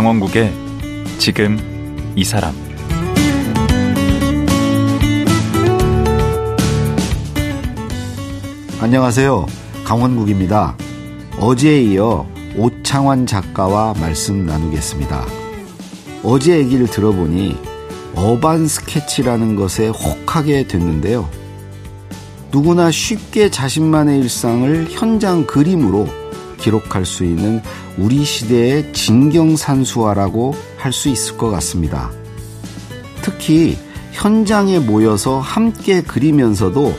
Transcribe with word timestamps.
강원국의 0.00 0.50
지금 1.18 1.58
이 2.16 2.24
사람 2.24 2.54
안녕하세요. 8.80 9.44
강원국입니다. 9.84 10.74
어제에 11.38 11.82
이어 11.82 12.26
오창환 12.56 13.26
작가와 13.26 13.92
말씀 14.00 14.46
나누겠습니다. 14.46 15.22
어제 16.24 16.56
얘기를 16.56 16.86
들어보니 16.86 17.58
어반 18.14 18.66
스케치라는 18.68 19.54
것에 19.54 19.88
혹하게 19.88 20.66
됐는데요. 20.66 21.28
누구나 22.50 22.90
쉽게 22.90 23.50
자신만의 23.50 24.20
일상을 24.20 24.86
현장 24.92 25.46
그림으로 25.46 26.08
기록할 26.60 27.04
수 27.04 27.24
있는 27.24 27.60
우리 27.98 28.24
시대의 28.24 28.92
진경산수화라고 28.92 30.54
할 30.76 30.92
수 30.92 31.08
있을 31.08 31.36
것 31.36 31.50
같습니다. 31.50 32.10
특히 33.22 33.76
현장에 34.12 34.78
모여서 34.78 35.40
함께 35.40 36.02
그리면서도 36.02 36.94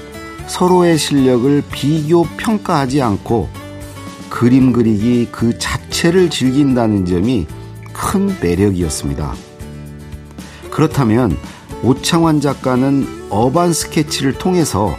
서로의 0.47 0.97
실력을 0.97 1.63
비교 1.71 2.23
평가하지 2.37 3.01
않고 3.01 3.49
그림 4.29 4.71
그리기 4.71 5.29
그 5.31 5.57
자체를 5.57 6.29
즐긴다는 6.29 7.05
점이 7.05 7.47
큰 7.93 8.35
매력이었습니다. 8.41 9.33
그렇다면 10.71 11.37
오창환 11.83 12.41
작가는 12.41 13.27
어반 13.29 13.73
스케치를 13.73 14.33
통해서 14.37 14.95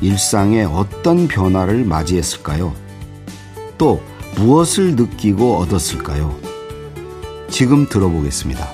일상에 0.00 0.62
어떤 0.62 1.26
변화를 1.26 1.84
맞이했을까요? 1.84 2.72
또 3.78 4.02
무엇을 4.36 4.96
느끼고 4.96 5.56
얻었을까요? 5.58 6.36
지금 7.48 7.88
들어보겠습니다. 7.88 8.68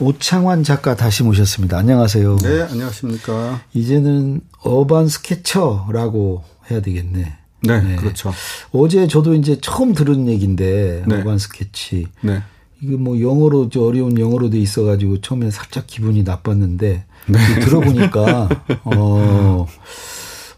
오창환 0.00 0.62
작가 0.62 0.96
다시 0.96 1.22
모셨습니다. 1.22 1.76
안녕하세요. 1.76 2.36
네, 2.36 2.62
안녕하십니까. 2.62 3.60
이제는 3.74 4.40
어반 4.62 5.08
스케쳐라고 5.08 6.44
해야 6.70 6.80
되겠네. 6.80 7.36
네, 7.60 7.80
네, 7.80 7.96
그렇죠. 7.96 8.32
어제 8.72 9.08
저도 9.08 9.34
이제 9.34 9.58
처음 9.60 9.92
들은 9.92 10.28
얘기인데 10.28 11.04
네. 11.06 11.20
어반 11.20 11.38
스케치. 11.38 12.06
네. 12.20 12.42
이게 12.80 12.96
뭐 12.96 13.20
영어로 13.20 13.70
저 13.70 13.82
어려운 13.82 14.18
영어로 14.18 14.50
돼 14.50 14.58
있어가지고 14.58 15.20
처음에 15.20 15.50
살짝 15.50 15.86
기분이 15.86 16.22
나빴는데 16.22 17.04
네. 17.26 17.60
들어보니까 17.60 18.48
어, 18.84 19.66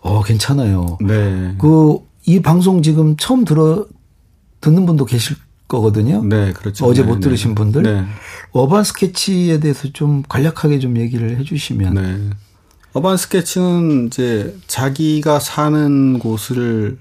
어 0.00 0.22
괜찮아요. 0.22 0.98
네. 1.00 1.54
그 1.58 2.10
이 2.26 2.40
방송 2.40 2.82
지금 2.82 3.16
처음 3.16 3.44
들어 3.44 3.86
듣는 4.60 4.86
분도 4.86 5.04
계실 5.04 5.36
거거든요. 5.66 6.22
네, 6.24 6.52
그렇죠. 6.52 6.86
어제 6.86 7.02
못 7.02 7.16
네, 7.16 7.20
들으신 7.20 7.54
분들. 7.54 7.82
네. 7.82 8.04
어반 8.52 8.84
스케치에 8.84 9.58
대해서 9.60 9.88
좀 9.92 10.22
간략하게 10.28 10.80
좀 10.80 10.96
얘기를 10.96 11.38
해 11.38 11.44
주시면. 11.44 11.94
네. 12.92 12.98
어반 12.98 13.16
스케치는 13.16 14.06
이제 14.06 14.56
자기가 14.66 15.38
사는 15.38 16.18
곳을 16.18 16.98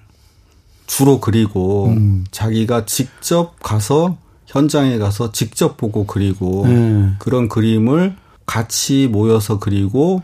주로 0.87 1.19
그리고 1.19 1.87
음. 1.87 2.25
자기가 2.31 2.85
직접 2.85 3.59
가서 3.61 4.17
현장에 4.47 4.97
가서 4.97 5.31
직접 5.31 5.77
보고 5.77 6.05
그리고 6.05 6.65
네. 6.67 7.11
그런 7.19 7.47
그림을 7.47 8.15
같이 8.45 9.07
모여서 9.07 9.59
그리고 9.59 10.23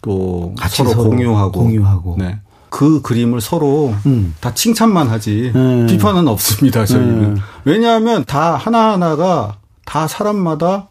또 0.00 0.54
서로, 0.68 0.90
서로, 0.90 1.10
공유하고, 1.10 1.60
공유하고. 1.64 2.16
네. 2.18 2.38
그 2.70 3.00
그림을 3.02 3.40
서로 3.40 3.94
음. 4.06 4.34
다 4.40 4.52
칭찬만 4.54 5.08
하지 5.08 5.52
네. 5.54 5.86
비판은 5.86 6.28
없습니다 6.28 6.84
저희는 6.84 7.34
네. 7.34 7.40
왜냐하면 7.64 8.24
다 8.24 8.56
하나하나가 8.56 9.56
다 9.84 10.06
사람마다 10.06 10.88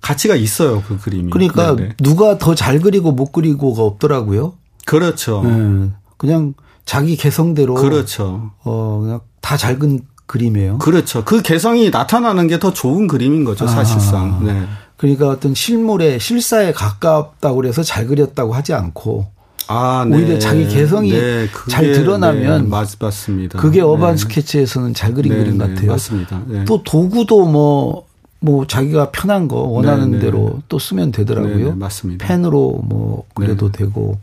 가치가 0.00 0.34
있어요 0.36 0.82
그 0.86 0.98
그림이. 0.98 1.30
그러니까 1.30 1.76
네네. 1.76 1.94
누가 1.98 2.38
더 2.38 2.54
잘 2.54 2.80
그리고 2.80 3.12
못 3.12 3.32
그리고가 3.32 3.82
없더라고요. 3.82 4.54
그렇죠. 4.86 5.42
네. 5.44 5.90
그냥 6.16 6.54
자기 6.84 7.16
개성대로. 7.16 7.74
그렇죠. 7.74 8.50
어 8.64 9.00
그냥 9.02 9.20
다 9.40 9.56
잘 9.56 9.78
그린 9.78 10.00
그림이에요. 10.26 10.78
그렇죠. 10.78 11.24
그 11.24 11.42
개성이 11.42 11.90
나타나는 11.90 12.46
게 12.48 12.58
더 12.58 12.72
좋은 12.72 13.06
그림인 13.08 13.44
거죠 13.44 13.66
사실상. 13.66 14.38
아, 14.40 14.44
네. 14.44 14.64
그러니까 14.96 15.28
어떤 15.28 15.54
실물에 15.54 16.18
실사에 16.18 16.72
가깝다고 16.72 17.56
그래서 17.56 17.82
잘 17.82 18.06
그렸다고 18.06 18.52
하지 18.54 18.74
않고 18.74 19.26
아, 19.66 20.04
네. 20.08 20.16
오히려 20.16 20.38
자기 20.38 20.66
개성이 20.68 21.10
네, 21.12 21.46
그게, 21.52 21.70
잘 21.70 21.92
드러나면 21.92 22.62
네, 22.64 22.68
맞, 22.68 22.88
맞습니다. 22.98 23.58
그게 23.60 23.80
어반 23.80 24.12
네. 24.12 24.16
스케치에서는 24.18 24.94
잘 24.94 25.14
그린 25.14 25.32
그림 25.32 25.58
네, 25.58 25.66
같아요. 25.68 25.92
맞습니다. 25.92 26.42
또 26.66 26.82
도구도 26.82 27.46
뭐 27.46 28.04
뭐 28.40 28.66
자기가 28.66 29.10
편한 29.10 29.48
거 29.48 29.56
원하는 29.60 30.12
네네. 30.12 30.22
대로 30.22 30.60
또 30.68 30.78
쓰면 30.78 31.12
되더라고요. 31.12 31.56
네네, 31.56 31.74
맞습니다. 31.74 32.26
펜으로 32.26 32.80
뭐 32.84 33.24
그래도 33.34 33.70
네 33.70 33.78
되고 33.78 34.18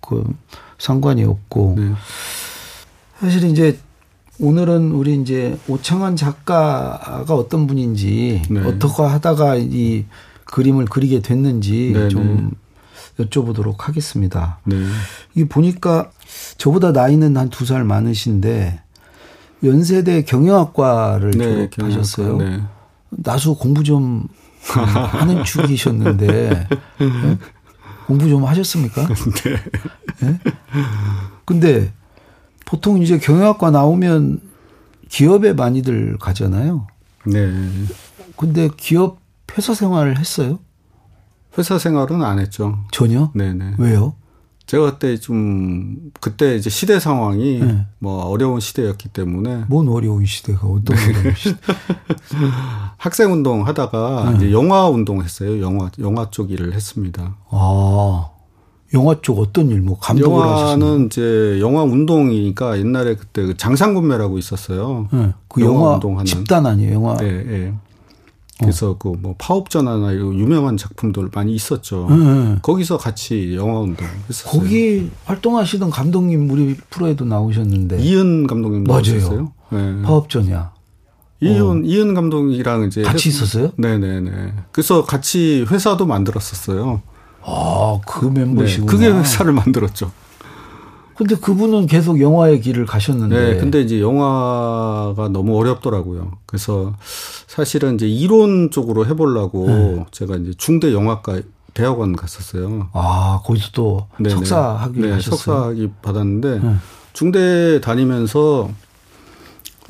그 0.00 0.24
상관이 0.78 1.24
없고 1.24 1.74
네. 1.78 1.92
사실 3.20 3.44
이제 3.44 3.78
오늘은 4.40 4.92
우리 4.92 5.20
이제 5.20 5.58
오창환 5.68 6.16
작가가 6.16 7.34
어떤 7.34 7.66
분인지 7.66 8.42
네. 8.50 8.60
어떻게 8.60 9.02
하다가 9.02 9.56
이 9.56 10.04
그림을 10.46 10.86
그리게 10.86 11.20
됐는지. 11.20 11.92
좀 12.10 12.50
여쭤보도록 13.18 13.80
하겠습니다. 13.80 14.58
네. 14.64 14.76
이 15.34 15.44
보니까 15.44 16.10
저보다 16.56 16.92
나이는 16.92 17.36
한 17.36 17.50
두 17.50 17.66
살 17.66 17.84
많으신데 17.84 18.80
연세대 19.62 20.22
경영학과를 20.22 21.32
네, 21.32 21.68
졸업하셨어요. 21.68 22.38
경영학과, 22.38 22.56
네. 22.56 22.62
나수 23.10 23.54
공부 23.54 23.82
좀 23.84 24.26
하는 24.62 25.44
축이셨는데 25.44 26.26
네? 26.26 27.38
공부 28.06 28.28
좀 28.28 28.44
하셨습니까? 28.44 29.06
네. 29.06 29.56
네. 30.20 30.40
근데 31.44 31.92
보통 32.66 33.02
이제 33.02 33.18
경영학과 33.18 33.70
나오면 33.70 34.40
기업에 35.08 35.52
많이들 35.52 36.18
가잖아요. 36.18 36.86
네. 37.26 37.52
근데 38.36 38.68
기업 38.76 39.18
회사 39.56 39.74
생활을 39.74 40.18
했어요? 40.18 40.60
회사 41.58 41.78
생활은 41.78 42.22
안 42.22 42.38
했죠. 42.38 42.78
전혀? 42.92 43.32
네네. 43.34 43.74
왜요? 43.78 44.14
제가 44.70 44.92
그때 44.92 45.16
좀 45.16 46.12
그때 46.20 46.54
이제 46.54 46.70
시대 46.70 47.00
상황이 47.00 47.58
네. 47.58 47.86
뭐 47.98 48.26
어려운 48.26 48.60
시대였기 48.60 49.08
때문에 49.08 49.64
뭔 49.66 49.88
어려운 49.88 50.24
시대가 50.26 50.68
어떤 50.68 50.94
네. 50.94 51.08
어려운 51.08 51.34
시대? 51.34 51.56
학생 52.96 53.32
운동 53.32 53.66
하다가 53.66 54.30
네. 54.30 54.36
이제 54.36 54.52
영화 54.52 54.88
운동 54.88 55.24
했어요. 55.24 55.60
영화 55.60 55.90
영화 55.98 56.30
쪽 56.30 56.52
일을 56.52 56.72
했습니다. 56.72 57.34
아. 57.50 58.28
영화 58.94 59.16
쪽 59.20 59.40
어떤 59.40 59.70
일, 59.70 59.80
뭐 59.80 59.98
감독을 59.98 60.38
영화는 60.38 60.62
하셨나요? 60.62 61.06
이제 61.06 61.58
영화 61.60 61.82
운동이니까 61.82 62.78
옛날에 62.78 63.16
그때 63.16 63.46
그 63.46 63.56
장상군매라고 63.56 64.38
있었어요. 64.38 65.08
네. 65.12 65.32
그 65.48 65.62
영화, 65.62 65.74
영화 65.74 65.94
운동하는 65.94 66.26
집단 66.26 66.64
아니에요, 66.66 66.94
영화. 66.94 67.16
네, 67.16 67.42
네. 67.42 67.74
그래서 68.60 68.90
어. 68.90 68.98
그뭐 68.98 69.34
파업 69.38 69.70
전화나 69.70 70.12
이런 70.12 70.38
유명한 70.38 70.76
작품들 70.76 71.30
많이 71.32 71.54
있었죠. 71.54 72.08
네. 72.10 72.58
거기서 72.62 72.98
같이 72.98 73.54
영화 73.56 73.80
운동 73.80 74.06
했었어요. 74.28 74.60
거기 74.60 75.10
활동하시던 75.24 75.90
감독님 75.90 76.50
우리 76.50 76.76
프로에도 76.90 77.24
나오셨는데 77.24 78.02
이은 78.02 78.46
감독님 78.46 78.84
나오셨어요. 78.84 79.52
네. 79.70 80.02
파업전이야. 80.02 80.72
이은 81.42 81.62
어. 81.62 81.80
이은 81.84 82.14
감독이랑 82.14 82.84
이제 82.84 83.02
같이 83.02 83.28
했, 83.28 83.34
있었어요? 83.34 83.70
네네네. 83.76 84.54
그래서 84.72 85.04
같이 85.04 85.64
회사도 85.70 86.06
만들었었어요. 86.06 87.00
아, 87.42 88.00
그 88.06 88.26
멤버시구나. 88.26 88.86
네, 88.86 88.92
그게 88.92 89.10
회사를 89.10 89.52
만들었죠. 89.52 90.12
근데 91.20 91.36
그분은 91.36 91.86
계속 91.86 92.18
영화의 92.18 92.62
길을 92.62 92.86
가셨는데. 92.86 93.36
네, 93.36 93.56
근데 93.58 93.82
이제 93.82 94.00
영화가 94.00 95.28
너무 95.30 95.58
어렵더라고요. 95.58 96.38
그래서 96.46 96.94
사실은 97.46 97.96
이제 97.96 98.08
이론 98.08 98.70
쪽으로 98.70 99.04
해보려고 99.04 99.66
네. 99.66 100.06
제가 100.12 100.36
이제 100.36 100.54
중대 100.56 100.94
영화과 100.94 101.42
대학원 101.74 102.16
갔었어요. 102.16 102.88
아, 102.94 103.42
거기서 103.44 103.68
또 103.74 104.06
네네. 104.16 104.30
석사 104.34 104.60
학위 104.76 105.00
네, 105.00 105.10
하셨어요? 105.10 105.36
석사 105.36 105.62
학위 105.66 105.90
받았는데 106.00 106.58
네. 106.60 106.74
중대 107.12 107.82
다니면서 107.82 108.70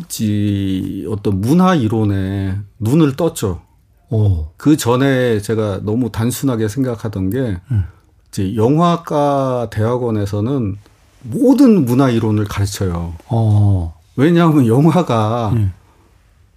지 0.08 1.06
어떤 1.08 1.40
문화 1.40 1.76
이론에 1.76 2.58
눈을 2.80 3.14
떴죠. 3.14 3.60
오. 4.08 4.48
그 4.56 4.76
전에 4.76 5.38
제가 5.38 5.82
너무 5.84 6.10
단순하게 6.10 6.66
생각하던 6.66 7.30
게 7.30 7.60
음. 7.70 7.84
이제 8.30 8.56
영화과 8.56 9.68
대학원에서는 9.70 10.89
모든 11.22 11.84
문화 11.84 12.10
이론을 12.10 12.46
가르쳐요. 12.46 13.14
어. 13.28 13.94
왜냐하면 14.16 14.66
영화가 14.66 15.50
음. 15.54 15.72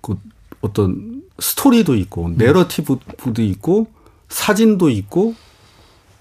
그 0.02 0.18
어떤 0.62 1.24
스토리도 1.40 1.96
있고 1.96 2.32
내러티브도 2.36 3.42
있고 3.42 3.88
사진도 4.30 4.90
있고 4.90 5.36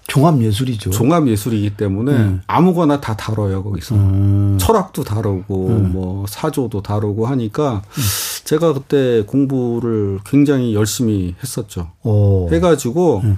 종합 0.07 0.41
예술이죠. 0.41 0.89
종합 0.91 1.27
예술이기 1.27 1.77
때문에 1.77 2.11
음. 2.11 2.41
아무거나 2.47 2.99
다 2.99 3.15
다뤄요 3.15 3.63
거기서 3.63 3.95
음. 3.95 4.57
철학도 4.59 5.03
다루고 5.03 5.67
음. 5.67 5.91
뭐 5.93 6.25
사조도 6.27 6.81
다루고 6.81 7.25
하니까 7.25 7.81
음. 7.85 8.03
제가 8.43 8.73
그때 8.73 9.23
공부를 9.25 10.19
굉장히 10.25 10.75
열심히 10.75 11.35
했었죠. 11.41 11.91
오. 12.03 12.49
해가지고 12.51 13.21
음. 13.23 13.37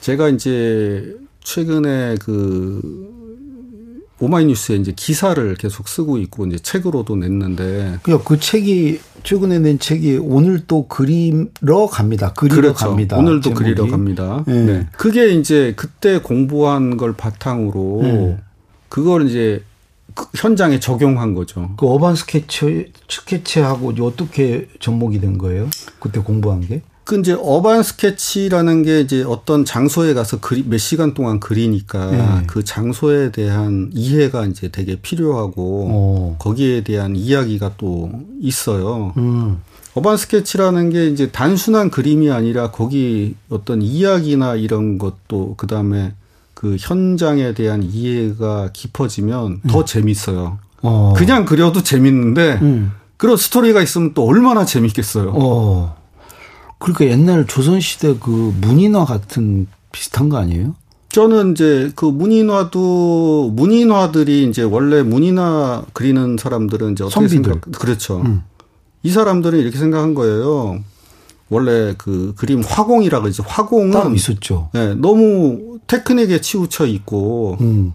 제가 0.00 0.28
이제 0.30 1.14
최근에 1.42 2.16
그 2.20 3.12
오마이뉴스에 4.24 4.76
이제 4.76 4.92
기사를 4.94 5.54
계속 5.56 5.88
쓰고 5.88 6.18
있고 6.18 6.46
이제 6.46 6.58
책으로도 6.58 7.16
냈는데. 7.16 7.98
그 8.02 8.38
책이 8.38 9.00
최근에 9.22 9.58
낸 9.58 9.78
책이 9.78 10.18
오늘 10.22 10.66
또 10.66 10.86
그리러 10.88 11.86
갑니다. 11.90 12.32
그리러 12.34 12.56
그렇죠. 12.56 12.88
갑니다. 12.88 13.16
오늘도 13.16 13.42
제목이. 13.50 13.64
그리러 13.64 13.86
갑니다. 13.86 14.44
네. 14.46 14.64
네. 14.64 14.86
그게 14.92 15.32
이제 15.32 15.72
그때 15.76 16.18
공부한 16.18 16.96
걸 16.96 17.14
바탕으로 17.14 18.00
네. 18.02 18.38
그걸 18.88 19.28
이제 19.28 19.62
그 20.14 20.26
현장에 20.36 20.78
적용한 20.78 21.34
거죠. 21.34 21.74
그 21.76 21.86
urban 21.86 22.14
스케치 22.14 22.92
스케치하고 23.08 23.94
어떻게 24.00 24.68
접목이 24.78 25.20
된 25.20 25.38
거예요? 25.38 25.68
그때 25.98 26.20
공부한 26.20 26.60
게? 26.60 26.82
그 27.04 27.18
이제 27.18 27.36
urban 27.38 27.82
스케치라는 27.82 28.82
게 28.82 29.00
이제 29.00 29.22
어떤 29.22 29.66
장소에 29.66 30.14
가서 30.14 30.40
그리, 30.40 30.64
몇 30.66 30.78
시간 30.78 31.12
동안 31.12 31.38
그리니까 31.38 32.10
네. 32.10 32.46
그 32.46 32.64
장소에 32.64 33.30
대한 33.30 33.90
이해가 33.92 34.46
이제 34.46 34.68
되게 34.68 34.96
필요하고 34.96 35.62
오. 35.62 35.88
어. 35.90 36.36
거기에 36.38 36.82
대한 36.82 37.14
이야기가 37.14 37.72
또 37.76 38.10
있어요. 38.40 39.12
음. 39.18 39.60
urban 39.94 40.16
스케치라는 40.16 40.90
게 40.90 41.06
이제 41.08 41.30
단순한 41.30 41.90
그림이 41.90 42.30
아니라 42.30 42.70
거기 42.70 43.36
어떤 43.50 43.82
이야기나 43.82 44.56
이런 44.56 44.98
것도 44.98 45.54
그 45.56 45.66
다음에 45.66 46.14
그 46.54 46.76
현장에 46.80 47.52
대한 47.52 47.82
이해가 47.82 48.70
깊어지면 48.72 49.60
음. 49.62 49.68
더 49.68 49.84
재밌어요. 49.84 50.58
어. 50.80 51.12
그냥 51.16 51.44
그려도 51.44 51.82
재밌는데 51.82 52.58
음. 52.62 52.92
그런 53.18 53.36
스토리가 53.36 53.82
있으면 53.82 54.14
또 54.14 54.26
얼마나 54.26 54.64
재밌겠어요. 54.64 55.32
어. 55.34 56.03
그러니까 56.84 57.06
옛날 57.06 57.46
조선시대 57.46 58.16
그 58.20 58.54
문인화 58.60 59.06
같은 59.06 59.66
비슷한 59.90 60.28
거 60.28 60.36
아니에요? 60.36 60.74
저는 61.08 61.52
이제 61.52 61.90
그 61.94 62.04
문인화도 62.04 63.52
문인화들이 63.54 64.48
이제 64.48 64.62
원래 64.62 65.02
문인화 65.02 65.84
그리는 65.94 66.36
사람들은 66.38 66.92
이제 66.92 67.04
어떻게 67.04 67.28
선비들. 67.28 67.52
생각 67.52 67.72
그렇죠. 67.80 68.20
음. 68.20 68.42
이 69.02 69.10
사람들은 69.10 69.58
이렇게 69.58 69.78
생각한 69.78 70.14
거예요. 70.14 70.80
원래 71.48 71.94
그 71.96 72.34
그림 72.36 72.62
화공이라 72.62 73.20
그러지. 73.20 73.42
화공은 73.46 74.14
있었죠. 74.14 74.68
네, 74.74 74.94
너무 74.94 75.78
테크닉에 75.86 76.40
치우쳐 76.40 76.86
있고 76.86 77.56
음. 77.60 77.92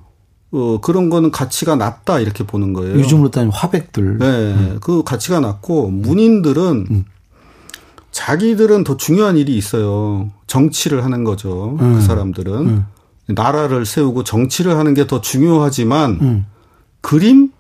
어, 0.52 0.80
그런 0.82 1.10
거는 1.12 1.30
가치가 1.30 1.76
낮다 1.76 2.20
이렇게 2.20 2.44
보는 2.44 2.74
거예요. 2.74 2.96
요즘으로 2.96 3.30
따지면 3.30 3.52
화백들. 3.54 4.18
네, 4.18 4.26
음. 4.26 4.78
그 4.82 5.04
가치가 5.04 5.40
낮고 5.40 5.90
문인들은 5.90 6.88
음. 6.90 7.06
자기들은 8.12 8.84
더 8.84 8.98
중요한 8.98 9.38
일이 9.38 9.56
있어요. 9.56 10.30
정치를 10.48 11.04
하는 11.04 11.24
거죠. 11.24 11.76
그 11.80 11.86
음. 11.86 11.94
그 11.96 12.02
사람들은. 12.02 12.54
음. 12.68 12.86
나라를 13.28 13.86
세우고 13.86 14.24
정치를 14.24 14.76
하는 14.78 14.96
게 14.96 15.06
더 15.06 15.22
중요하지만 15.22 16.18
음. 16.22 16.46
그림? 17.02 17.52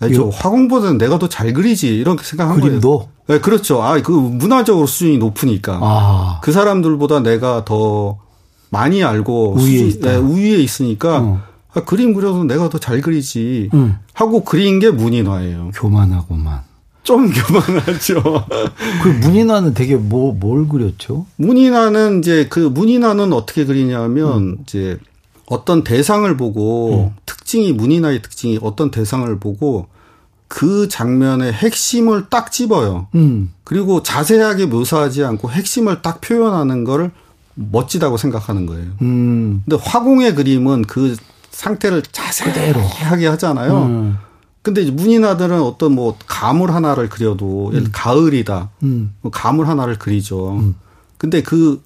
네, 0.00 0.12
저 0.14 0.28
화공보다는 0.28 0.98
내가 0.98 1.18
더 1.18 1.28
잘 1.28 1.52
그리지 1.52 1.88
이렇게 1.98 2.22
생각한 2.24 2.60
그림도? 2.60 2.98
거예요. 2.98 3.10
네, 3.26 3.38
그렇죠. 3.40 3.82
아, 3.82 4.00
그 4.00 4.12
문화적으로 4.12 4.86
수준이 4.86 5.18
높으니까 5.18 5.78
아. 5.82 6.40
그 6.42 6.52
사람들보다 6.52 7.20
내가 7.20 7.64
더 7.64 8.18
많이 8.70 9.02
알고 9.04 9.54
우위에, 9.56 9.90
수준, 9.90 10.00
네, 10.02 10.16
우위에 10.16 10.56
있으니까 10.58 11.18
어. 11.20 11.42
아, 11.74 11.84
그림 11.84 12.14
그려도 12.14 12.44
내가 12.44 12.68
더 12.68 12.78
잘 12.78 13.00
그리지 13.00 13.70
음. 13.74 13.96
하고 14.14 14.44
그린 14.44 14.78
게 14.78 14.90
문인화예요. 14.90 15.72
교만하고만. 15.74 16.62
좀 17.02 17.30
교만하죠. 17.32 18.22
그 19.02 19.08
문인화는 19.08 19.74
되게 19.74 19.96
뭐, 19.96 20.32
뭘 20.32 20.68
그렸죠? 20.68 21.26
문인화는 21.36 22.20
이제 22.20 22.46
그 22.48 22.60
문인화는 22.60 23.32
어떻게 23.32 23.64
그리냐면 23.64 24.38
음. 24.38 24.58
이제 24.62 24.98
어떤 25.46 25.82
대상을 25.82 26.36
보고 26.36 27.10
음. 27.10 27.16
특징이 27.26 27.72
문인화의 27.72 28.22
특징이 28.22 28.58
어떤 28.62 28.90
대상을 28.90 29.38
보고 29.40 29.88
그 30.46 30.88
장면의 30.88 31.52
핵심을 31.52 32.26
딱 32.28 32.52
집어요. 32.52 33.08
음. 33.14 33.52
그리고 33.64 34.02
자세하게 34.02 34.66
묘사하지 34.66 35.24
않고 35.24 35.50
핵심을 35.50 36.02
딱 36.02 36.20
표현하는 36.20 36.84
걸 36.84 37.12
멋지다고 37.54 38.16
생각하는 38.16 38.66
거예요. 38.66 38.86
음. 39.02 39.62
근데 39.64 39.82
화공의 39.82 40.34
그림은 40.34 40.82
그 40.82 41.16
상태를 41.50 42.02
자세하게 42.02 43.26
하잖아요. 43.26 44.16
음. 44.60 44.62
근데 44.62 44.82
이제 44.82 44.90
문인화들은 44.90 45.60
어떤 45.62 45.94
뭐 45.94 46.16
가물 46.26 46.70
하나를 46.72 47.08
그려도 47.08 47.70
음. 47.72 47.88
가을이다. 47.92 48.70
음. 48.82 49.14
뭐 49.20 49.30
가물 49.30 49.66
하나를 49.66 49.98
그리죠. 49.98 50.52
음. 50.52 50.74
근데 51.16 51.42
그 51.42 51.82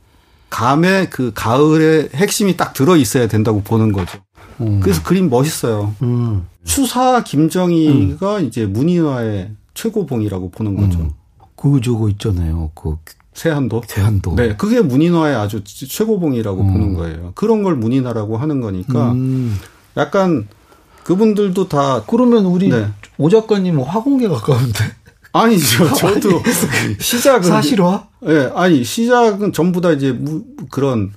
감의 0.51 1.11
그 1.11 1.33
가을의 1.35 2.11
핵심이 2.15 2.57
딱 2.57 2.75
들어 2.75 2.97
있어야 2.97 3.27
된다고 3.29 3.63
보는 3.63 3.93
거죠. 3.93 4.19
음. 4.61 4.81
그래서 4.81 5.03
그림 5.03 5.31
멋있어요. 5.31 5.95
음. 6.03 6.47
추사 6.65 7.23
김정희가 7.23 8.39
음. 8.39 8.45
이제 8.45 8.67
문인화의 8.67 9.51
최고봉이라고 9.75 10.51
보는 10.51 10.77
거죠. 10.77 11.13
그 11.57 11.81
저거 11.81 12.09
있잖아요. 12.11 12.71
그 12.75 12.97
세한도. 13.33 13.83
세한도. 13.87 14.37
네, 14.37 14.55
그게 14.55 14.81
문인화의 14.81 15.35
아주 15.35 15.65
최고봉이라고 15.65 16.65
보는 16.65 16.95
거예요. 16.95 17.33
그런 17.35 17.65
걸 17.65 17.75
문인화라고 17.75 18.37
하는 18.37 18.61
거니까 18.61 19.15
약간 19.97 20.47
그분들도 21.05 21.69
다 21.69 22.03
그러면 22.07 22.47
우리 22.47 22.69
네. 22.69 22.89
오 23.19 23.29
작가님 23.29 23.81
화공계 23.81 24.29
가까운데. 24.29 24.85
아니죠. 25.33 25.93
저도 25.95 26.43
시작은 27.01 27.43
사실화? 27.43 28.09
예, 28.27 28.33
네, 28.33 28.53
아니 28.55 28.85
시작은 28.85 29.53
전부 29.53 29.81
다 29.81 29.91
이제 29.91 30.13
무, 30.13 30.45
그런 30.71 31.13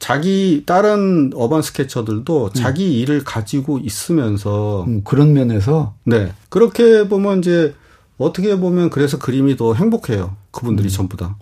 자기 0.00 0.64
다른 0.66 1.30
어반 1.34 1.62
스케쳐들도 1.62 2.46
음. 2.46 2.50
자기 2.54 2.98
일을 2.98 3.22
가지고 3.22 3.78
있으면서 3.78 4.84
음, 4.84 5.02
그런 5.04 5.32
면에서 5.32 5.94
네 6.04 6.32
그렇게 6.48 7.06
보면 7.06 7.38
이제 7.38 7.74
어떻게 8.18 8.58
보면 8.58 8.90
그래서 8.90 9.18
그림이 9.18 9.56
더 9.56 9.74
행복해요. 9.74 10.36
그분들이 10.50 10.88
음. 10.88 10.90
전부 10.90 11.16
다. 11.16 11.36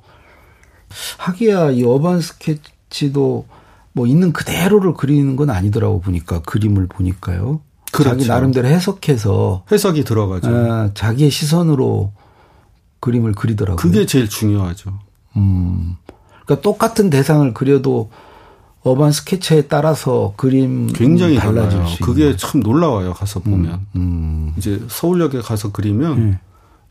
하기야 1.18 1.70
이 1.72 1.84
어반 1.84 2.20
스케치도 2.20 3.46
뭐 3.92 4.06
있는 4.06 4.32
그대로를 4.32 4.94
그리는 4.94 5.34
건 5.34 5.50
아니더라고 5.50 6.00
보니까 6.00 6.40
그림을 6.42 6.86
보니까요. 6.88 7.60
그렇죠. 7.92 8.10
자기 8.10 8.28
나름대로 8.28 8.68
해석해서 8.68 9.64
해석이 9.70 10.04
들어가죠. 10.04 10.50
에, 10.50 10.90
자기의 10.94 11.30
시선으로 11.30 12.12
그림을 13.00 13.32
그리더라고요. 13.32 13.76
그게 13.76 14.06
제일 14.06 14.28
중요하죠. 14.28 14.98
음. 15.36 15.96
그러니까 16.44 16.62
똑같은 16.62 17.10
대상을 17.10 17.52
그려도 17.54 18.10
어반 18.82 19.12
스케치에 19.12 19.62
따라서 19.62 20.34
그림 20.36 20.86
굉장히 20.92 21.36
달라질 21.36 21.78
달라요. 21.80 21.96
그게 22.02 22.36
참 22.36 22.60
놀라워요. 22.60 23.12
가서 23.12 23.40
보면 23.40 23.86
음, 23.96 24.00
음. 24.00 24.54
이제 24.56 24.80
서울역에 24.88 25.40
가서 25.40 25.72
그리면 25.72 26.12
음. 26.18 26.38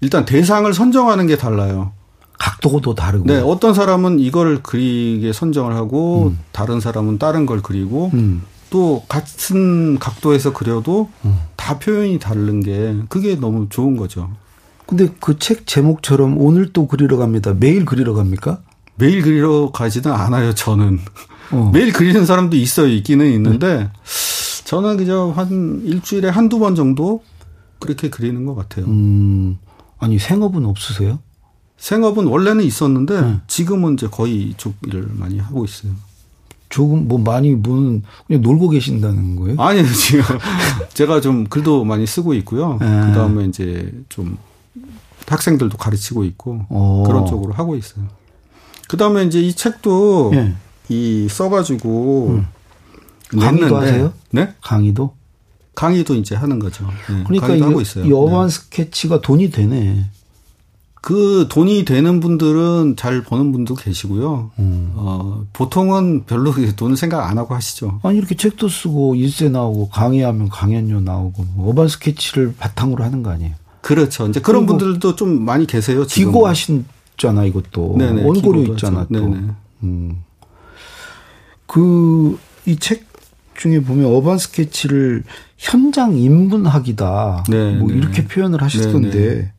일단 0.02 0.26
대상을 0.26 0.72
선정하는 0.74 1.28
게 1.28 1.38
달라요. 1.38 1.94
각도도 2.38 2.94
다르고. 2.94 3.26
네, 3.26 3.40
어떤 3.40 3.74
사람은 3.74 4.20
이걸 4.20 4.62
그리게 4.62 5.34
선정을 5.34 5.74
하고 5.76 6.28
음. 6.28 6.40
다른 6.52 6.80
사람은 6.80 7.18
다른 7.18 7.46
걸 7.48 7.62
그리고 7.64 8.12
음. 8.14 8.44
또 8.70 9.04
같은 9.08 9.98
각도에서 10.00 10.54
그려도 10.54 11.10
음. 11.26 11.40
다 11.56 11.80
표현이 11.80 12.20
다른 12.20 12.62
게 12.62 12.96
그게 13.10 13.36
너무 13.36 13.68
좋은 13.70 13.98
거죠. 13.98 14.30
근데 14.86 15.10
그 15.20 15.38
책 15.38 15.68
제목처럼 15.68 16.38
오늘 16.38 16.72
또 16.74 16.88
그리러 16.88 17.18
갑니다. 17.18 17.54
매일 17.54 17.86
그리러 17.86 18.14
갑니까? 18.14 18.60
매일 18.96 19.22
그리러 19.22 19.72
가지는 19.72 20.12
않아요, 20.12 20.54
저는. 20.56 21.00
어. 21.52 21.70
매일 21.74 21.92
그리는 21.94 22.26
사람도 22.26 22.56
있어요, 22.56 22.88
있기는 22.88 23.32
있는데, 23.34 23.78
네. 23.78 23.90
저는 24.66 24.98
그저 24.98 25.32
한 25.36 25.82
일주일에 25.86 26.30
한두 26.30 26.58
번 26.60 26.74
정도 26.76 27.22
그렇게 27.80 28.10
그리는 28.10 28.46
것 28.46 28.56
같아요. 28.56 28.86
음, 28.88 29.58
아니, 30.00 30.18
생업은 30.18 30.66
없으세요? 30.66 31.20
생업은 31.78 32.26
원래는 32.26 32.64
있었는데, 32.64 33.22
네. 33.22 33.40
지금은 33.48 33.94
이제 33.94 34.08
거의 34.10 34.42
이쪽 34.42 34.74
일을 34.88 35.10
많이 35.14 35.38
하고 35.38 35.64
있어요. 35.64 35.92
조금 36.70 37.08
뭐 37.08 37.18
많이 37.18 37.56
분 37.56 38.04
그냥 38.28 38.42
놀고 38.42 38.70
계신다는 38.70 39.36
거예요? 39.36 39.62
아니요 39.62 39.86
지금 39.94 40.24
제가 40.94 41.22
좀 41.22 41.46
글도 41.46 41.84
많이 41.86 42.06
쓰고 42.06 42.34
있고요. 42.36 42.78
네. 42.80 42.86
그 42.88 43.14
다음에 43.14 43.46
이제 43.46 43.92
좀 44.10 44.38
학생들도 45.28 45.78
가르치고 45.78 46.24
있고 46.26 46.66
오. 46.70 47.04
어. 47.04 47.04
그런 47.08 47.26
쪽으로 47.26 47.54
하고 47.54 47.76
있어요. 47.76 48.06
그 48.88 48.98
다음에 48.98 49.24
이제 49.24 49.42
이 49.42 49.54
책도 49.54 50.32
네. 50.34 50.56
이 50.90 51.28
써가지고 51.30 52.28
음. 52.30 52.48
강의도 53.40 53.78
하세요? 53.78 54.14
네? 54.32 54.54
강의도? 54.62 55.16
강의도 55.76 56.16
이제 56.16 56.34
하는 56.34 56.60
거죠. 56.60 56.88
네, 57.10 57.24
그러니까 57.26 57.56
이, 57.56 57.62
하고 57.62 57.82
있어요. 57.82 58.06
이 58.06 58.12
어반 58.12 58.48
네. 58.48 58.54
스케치가 58.54 59.22
돈이 59.22 59.52
되네. 59.52 60.10
그 61.02 61.48
돈이 61.50 61.86
되는 61.86 62.20
분들은 62.20 62.96
잘 62.98 63.24
버는 63.24 63.52
분도 63.52 63.76
계시고요. 63.76 64.52
음. 64.60 64.92
어, 64.96 65.46
보통은 65.54 66.26
별로 66.26 66.54
돈을 66.54 66.98
생각 66.98 67.30
안 67.30 67.38
하고 67.38 67.56
하시죠. 67.56 68.00
아니 68.04 68.18
이렇게 68.18 68.36
책도 68.36 68.68
쓰고 68.68 69.16
일세 69.16 69.50
나오고 69.50 69.90
강의하면 69.90 70.50
강연료 70.50 71.02
나오고 71.02 71.46
뭐 71.56 71.70
어반 71.70 71.88
스케치를 71.88 72.56
바탕으로 72.58 73.04
하는 73.04 73.24
거 73.24 73.30
아니에요? 73.30 73.54
그렇죠. 73.82 74.28
이제 74.28 74.42
그런 74.42 74.66
분들도 74.66 75.16
좀 75.16 75.44
많이 75.46 75.66
계세요. 75.66 76.06
지금. 76.06 76.32
기고 76.32 76.48
하신잖아 76.48 77.46
이것도 77.46 77.96
네네, 77.98 78.24
원고료 78.24 78.64
있잖아 78.74 79.06
또. 79.12 79.20
네네. 79.20 79.42
음. 79.84 80.24
그 81.68 82.38
이 82.68 82.76
책 82.78 83.08
중에 83.56 83.82
보면 83.82 84.14
어반 84.14 84.38
스케치를 84.38 85.24
현장 85.58 86.16
인문학이다. 86.18 87.46
네, 87.50 87.76
뭐 87.76 87.88
네. 87.90 87.96
이렇게 87.98 88.28
표현을 88.28 88.62
하셨던데 88.62 89.10
네, 89.20 89.36
네. 89.36 89.52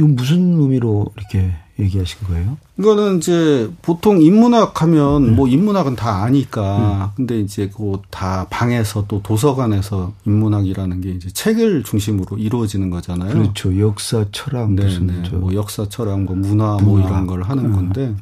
이건 0.00 0.16
무슨 0.16 0.58
의미로 0.58 1.06
이렇게 1.16 1.52
얘기하신 1.78 2.26
거예요? 2.28 2.56
이거는 2.78 3.18
이제 3.18 3.70
보통 3.82 4.22
인문학 4.22 4.80
하면 4.82 5.24
음. 5.24 5.36
뭐 5.36 5.46
인문학은 5.46 5.94
다 5.96 6.22
아니까. 6.22 7.10
음. 7.10 7.16
근데 7.16 7.38
이제 7.40 7.68
그 7.68 8.00
다 8.10 8.46
방에서 8.50 9.04
또 9.08 9.22
도서관에서 9.22 10.12
인문학이라는 10.26 11.00
게 11.02 11.10
이제 11.10 11.28
책을 11.30 11.84
중심으로 11.84 12.38
이루어지는 12.38 12.88
거잖아요. 12.90 13.32
그렇죠. 13.34 13.78
역사, 13.78 14.24
철학 14.32 14.72
네, 14.72 14.84
무슨 14.84 15.06
네. 15.06 15.28
뭐 15.32 15.52
역사, 15.54 15.86
철학, 15.88 16.20
뭐 16.22 16.34
문화, 16.34 16.76
문화. 16.76 16.82
뭐 16.82 17.00
이런 17.00 17.26
걸 17.26 17.42
하는 17.42 17.66
음. 17.66 17.72
건데. 17.72 18.14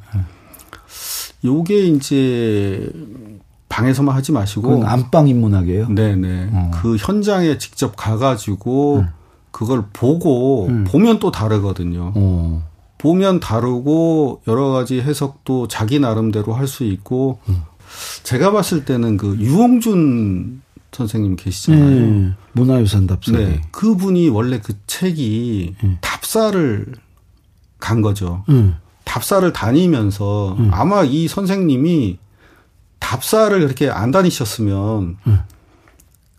요게 1.45 1.87
이제 1.87 2.91
방에서만 3.69 4.15
하지 4.15 4.33
마시고 4.33 4.85
안방 4.85 5.29
인문학이에요. 5.29 5.89
네네. 5.89 6.49
어. 6.53 6.71
그 6.83 6.97
현장에 6.97 7.59
직접 7.59 7.95
가가지고 7.97 8.99
음. 9.01 9.09
그걸 9.59 9.87
보고 9.93 10.67
음. 10.69 10.85
보면 10.85 11.19
또 11.19 11.33
다르거든요. 11.33 12.13
어. 12.15 12.63
보면 12.99 13.41
다르고 13.41 14.43
여러 14.47 14.69
가지 14.71 15.01
해석도 15.01 15.67
자기 15.67 15.99
나름대로 15.99 16.53
할 16.53 16.69
수 16.69 16.85
있고 16.85 17.41
음. 17.49 17.63
제가 18.23 18.53
봤을 18.53 18.85
때는 18.85 19.17
그 19.17 19.37
유홍준 19.37 20.63
선생님 20.93 21.35
계시잖아요. 21.35 22.07
네. 22.07 22.33
문화유산 22.53 23.09
답사. 23.09 23.33
네. 23.33 23.61
그분이 23.73 24.29
원래 24.29 24.61
그 24.61 24.75
책이 24.87 25.75
네. 25.83 25.99
답사를 26.03 26.87
간 27.81 28.01
거죠. 28.01 28.45
음. 28.51 28.77
답사를 29.03 29.53
다니면서 29.53 30.55
음. 30.57 30.71
아마 30.73 31.03
이 31.03 31.27
선생님이 31.27 32.19
답사를 33.01 33.59
그렇게 33.59 33.91
안 33.91 34.13
다니셨으면 34.13 35.17
음. 35.27 35.39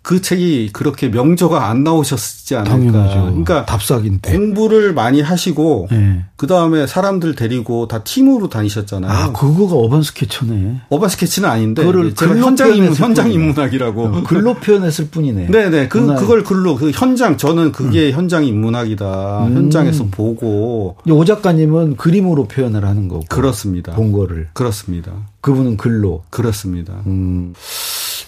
그 0.02 0.22
책이 0.22 0.70
그렇게 0.72 1.10
명저가 1.10 1.68
안 1.68 1.84
나오셨지 1.84 2.56
않을까. 2.56 2.72
당연하죠. 2.72 3.22
그러니까 3.26 3.66
답사인데 3.66 4.32
공부를 4.32 4.94
많이 4.94 5.22
하시고 5.22 5.88
네. 5.92 6.26
그 6.36 6.48
다음에 6.48 6.88
사람들 6.88 7.36
데리고 7.36 7.88
다 7.88 8.04
팀으로 8.04 8.50
다니셨잖아요. 8.50 9.12
아 9.12 9.34
그거가 9.34 9.76
어반 9.76 10.02
스케치네. 10.02 10.82
어반 10.90 11.10
스케치는 11.10 11.50
아닌데 11.50 11.84
그거를 11.84 12.16
제가 12.16 12.38
현장 12.38 12.74
인문 12.74 12.94
현장 12.94 13.32
인문학이라고 13.32 14.04
어, 14.04 14.24
글로 14.24 14.54
표현했을 14.56 15.10
뿐이네. 15.10 15.48
네네 15.52 15.90
그 15.90 15.98
문학. 15.98 16.20
그걸 16.20 16.44
글로 16.44 16.76
그 16.76 16.92
현장 16.92 17.38
저는 17.38 17.74
그게 17.74 18.08
음. 18.08 18.14
현장 18.14 18.46
인문학이다. 18.46 19.48
음. 19.48 19.56
현장에서 19.56 20.06
보고 20.10 20.96
오 21.08 21.26
작가님은 21.26 21.98
그림으로 21.98 22.46
표현을 22.46 22.86
하는 22.86 23.10
거고 23.10 23.26
그렇습니다. 23.28 23.94
본 23.94 24.12
거를 24.14 24.48
그렇습니다. 24.54 25.12
그분은 25.42 25.78
글로 25.78 26.24
그렇습니다. 26.30 26.94
음. 27.06 27.54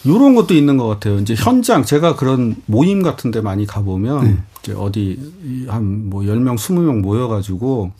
이런 0.04 0.36
것도 0.36 0.54
있는 0.54 0.78
것 0.78 0.88
같아요. 0.88 1.18
이제 1.20 1.36
현장 1.36 1.84
제가 1.86 2.16
그런 2.16 2.56
모임 2.66 3.02
같은 3.04 3.32
데 3.32 3.42
많이 3.42 3.66
가 3.66 3.82
보면 3.82 4.24
네. 4.24 4.38
이제 4.62 4.74
어디 4.74 5.20
한 5.68 6.10
뭐 6.10 6.24
10명, 6.24 6.56
20명 6.58 7.02
모여 7.02 7.28
가지고 7.28 7.92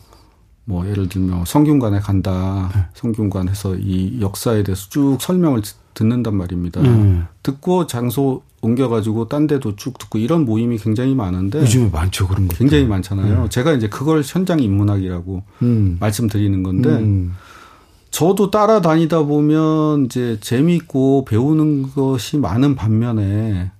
뭐 0.64 0.86
예를 0.88 1.08
들면 1.08 1.44
성균관에 1.44 2.00
간다. 2.00 2.70
네. 2.74 2.82
성균관에서 2.94 3.76
이 3.76 4.20
역사에 4.20 4.62
대해서 4.62 4.88
쭉 4.88 5.18
설명을 5.20 5.62
듣는단 5.94 6.36
말입니다. 6.36 6.80
음. 6.80 7.26
듣고 7.42 7.86
장소 7.86 8.42
옮겨가지고 8.62 9.28
딴 9.28 9.46
데도 9.48 9.74
쭉 9.76 9.98
듣고 9.98 10.18
이런 10.18 10.44
모임이 10.44 10.78
굉장히 10.78 11.14
많은데 11.16 11.60
요즘에 11.60 11.90
많죠 11.90 12.28
그런 12.28 12.46
거 12.48 12.56
굉장히 12.56 12.86
많잖아요. 12.86 13.42
음. 13.44 13.48
제가 13.48 13.72
이제 13.72 13.88
그걸 13.88 14.22
현장 14.24 14.60
인문학이라고 14.60 15.42
음. 15.62 15.96
말씀드리는 16.00 16.62
건데 16.62 16.88
음. 16.90 17.34
저도 18.12 18.50
따라다니다 18.50 19.22
보면 19.22 20.04
이제 20.04 20.38
재미있고 20.40 21.24
배우는 21.24 21.92
것이 21.94 22.36
많은 22.36 22.76
반면에 22.76 23.72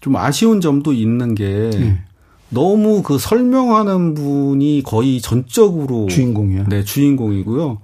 좀 0.00 0.16
아쉬운 0.16 0.60
점도 0.60 0.92
있는 0.92 1.34
게 1.34 1.70
네. 1.72 2.02
너무 2.48 3.02
그 3.02 3.18
설명하는 3.18 4.14
분이 4.14 4.82
거의 4.84 5.20
전적으로 5.20 6.08
주인공이야. 6.08 6.64
네, 6.68 6.82
주인공이고요. 6.82 7.78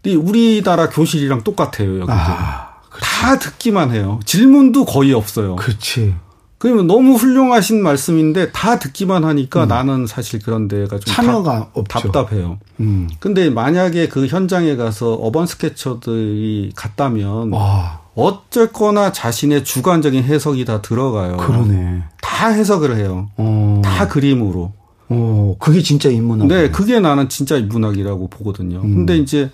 근데 0.00 0.16
우리나라 0.16 0.88
교실이랑 0.88 1.42
똑같아요, 1.42 1.96
여기도. 1.96 2.12
아, 2.12 2.80
다 3.02 3.36
듣기만 3.38 3.90
해요. 3.90 4.20
질문도 4.24 4.84
거의 4.84 5.12
없어요. 5.12 5.56
그렇지. 5.56 6.14
그러면 6.58 6.86
너무 6.86 7.14
훌륭하신 7.14 7.82
말씀인데 7.82 8.50
다 8.52 8.78
듣기만 8.78 9.24
하니까 9.24 9.64
음. 9.64 9.68
나는 9.68 10.06
사실 10.06 10.40
그런 10.40 10.68
데가 10.68 10.98
좀 10.98 11.14
참여가 11.14 11.70
답, 11.88 12.02
답답해요. 12.02 12.58
음. 12.80 13.08
근데 13.20 13.50
만약에 13.50 14.08
그 14.08 14.26
현장에 14.26 14.76
가서 14.76 15.12
어번 15.12 15.46
스케쳐들이 15.46 16.72
갔다면 16.74 17.52
와. 17.52 18.00
어쨌거나 18.14 19.12
자신의 19.12 19.64
주관적인 19.64 20.24
해석이 20.24 20.64
다 20.64 20.80
들어가요. 20.80 21.36
그러네. 21.36 22.02
다 22.22 22.48
해석을 22.48 22.96
해요. 22.96 23.28
어. 23.36 23.82
다 23.84 24.08
그림으로. 24.08 24.72
어, 25.08 25.56
그게 25.58 25.82
진짜 25.82 26.08
인문학. 26.08 26.48
네, 26.48 26.70
그게 26.70 26.98
나는 26.98 27.28
진짜 27.28 27.56
인문학이라고 27.56 28.28
보거든요. 28.28 28.80
음. 28.82 28.94
근데 28.94 29.18
이제 29.18 29.50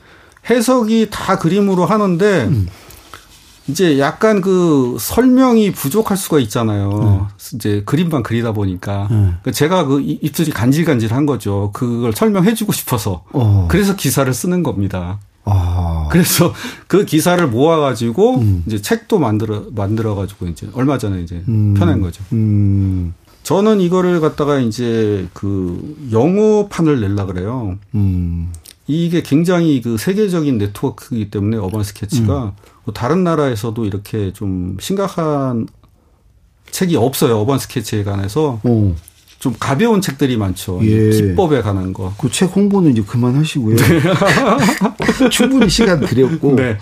해석이 0.48 1.08
다 1.10 1.38
그림으로 1.38 1.84
하는데 1.84 2.44
음. 2.44 2.68
이제 3.68 3.98
약간 3.98 4.40
그 4.40 4.96
설명이 4.98 5.72
부족할 5.72 6.16
수가 6.16 6.40
있잖아요. 6.40 6.90
음. 6.90 7.54
이제 7.54 7.82
그림만 7.86 8.22
그리다 8.22 8.52
보니까 8.52 9.08
음. 9.10 9.36
제가 9.52 9.84
그 9.84 10.00
입술이 10.00 10.50
간질간질한 10.50 11.26
거죠. 11.26 11.70
그걸 11.72 12.12
설명해주고 12.12 12.72
싶어서 12.72 13.24
어. 13.32 13.68
그래서 13.70 13.94
기사를 13.94 14.32
쓰는 14.32 14.62
겁니다. 14.62 15.20
아. 15.44 16.08
그래서 16.10 16.52
그 16.86 17.04
기사를 17.04 17.44
모아가지고 17.48 18.38
음. 18.38 18.64
이제 18.66 18.80
책도 18.80 19.18
만들어 19.18 19.64
만들어가지고 19.74 20.46
이제 20.48 20.68
얼마 20.74 20.98
전에 20.98 21.22
이제 21.22 21.42
음. 21.48 21.74
펴낸 21.74 22.00
거죠. 22.00 22.22
음. 22.32 23.14
저는 23.42 23.80
이거를 23.80 24.20
갖다가 24.20 24.58
이제 24.60 25.28
그 25.32 25.96
영어판을 26.12 27.00
낼라 27.00 27.26
그래요. 27.26 27.76
음. 27.94 28.52
이게 28.86 29.22
굉장히 29.22 29.80
그 29.80 29.96
세계적인 29.96 30.58
네트워크이기 30.58 31.30
때문에 31.30 31.56
어반 31.56 31.82
스케치가 31.82 32.44
음. 32.44 32.50
뭐 32.50 32.52
다른 32.94 33.22
나라에서도 33.24 33.84
이렇게 33.84 34.32
좀 34.32 34.76
심각한 34.80 35.68
책이 36.70 36.96
없어요. 36.96 37.38
어반 37.38 37.58
스케치에 37.58 38.02
관해서. 38.04 38.60
오. 38.64 38.94
좀 39.38 39.54
가벼운 39.58 40.00
책들이 40.00 40.36
많죠. 40.36 40.80
예. 40.84 41.10
기법에 41.10 41.62
관한 41.62 41.92
거. 41.92 42.14
그 42.18 42.28
책 42.30 42.54
홍보는 42.56 42.92
이제 42.92 43.02
그만하시고요. 43.02 43.76
네. 43.76 44.00
충분히 45.30 45.68
시간 45.68 46.00
드렸고. 46.00 46.54
네. 46.56 46.78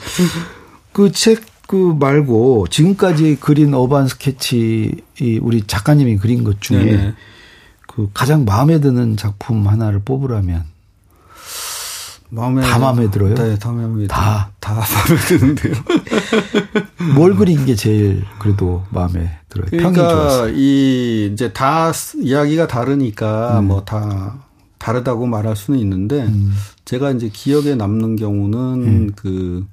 그책 0.92 1.42
그 1.66 1.96
말고 1.98 2.66
지금까지 2.68 3.36
그린 3.40 3.72
어반 3.74 4.08
스케치 4.08 4.92
우리 5.40 5.62
작가님이 5.66 6.16
그린 6.18 6.42
것 6.44 6.60
중에 6.60 6.84
네네. 6.84 7.14
그 7.86 8.10
가장 8.12 8.44
마음에 8.44 8.80
드는 8.80 9.16
작품 9.16 9.66
하나를 9.68 10.00
뽑으라면 10.04 10.64
마음에 12.30 12.62
다 12.62 12.78
마음에 12.78 13.10
들어요? 13.10 13.34
네, 13.34 13.58
다 13.58 13.72
마음에 13.72 14.06
다. 14.06 14.50
다 14.60 14.74
마음에 14.74 15.20
드는데요. 15.26 15.74
뭘 17.14 17.34
그린 17.34 17.66
게 17.66 17.74
제일 17.74 18.24
그래도 18.38 18.84
마음에 18.90 19.38
들어요? 19.48 19.68
그러니까 19.70 20.48
이 20.48 21.30
이제 21.32 21.52
다 21.52 21.92
이야기가 22.22 22.68
다르니까 22.68 23.58
음. 23.60 23.68
뭐다 23.68 24.36
다르다고 24.78 25.26
말할 25.26 25.56
수는 25.56 25.78
있는데 25.80 26.22
음. 26.22 26.54
제가 26.84 27.10
이제 27.10 27.28
기억에 27.28 27.74
남는 27.74 28.16
경우는 28.16 28.58
음. 28.58 29.12
그, 29.14 29.66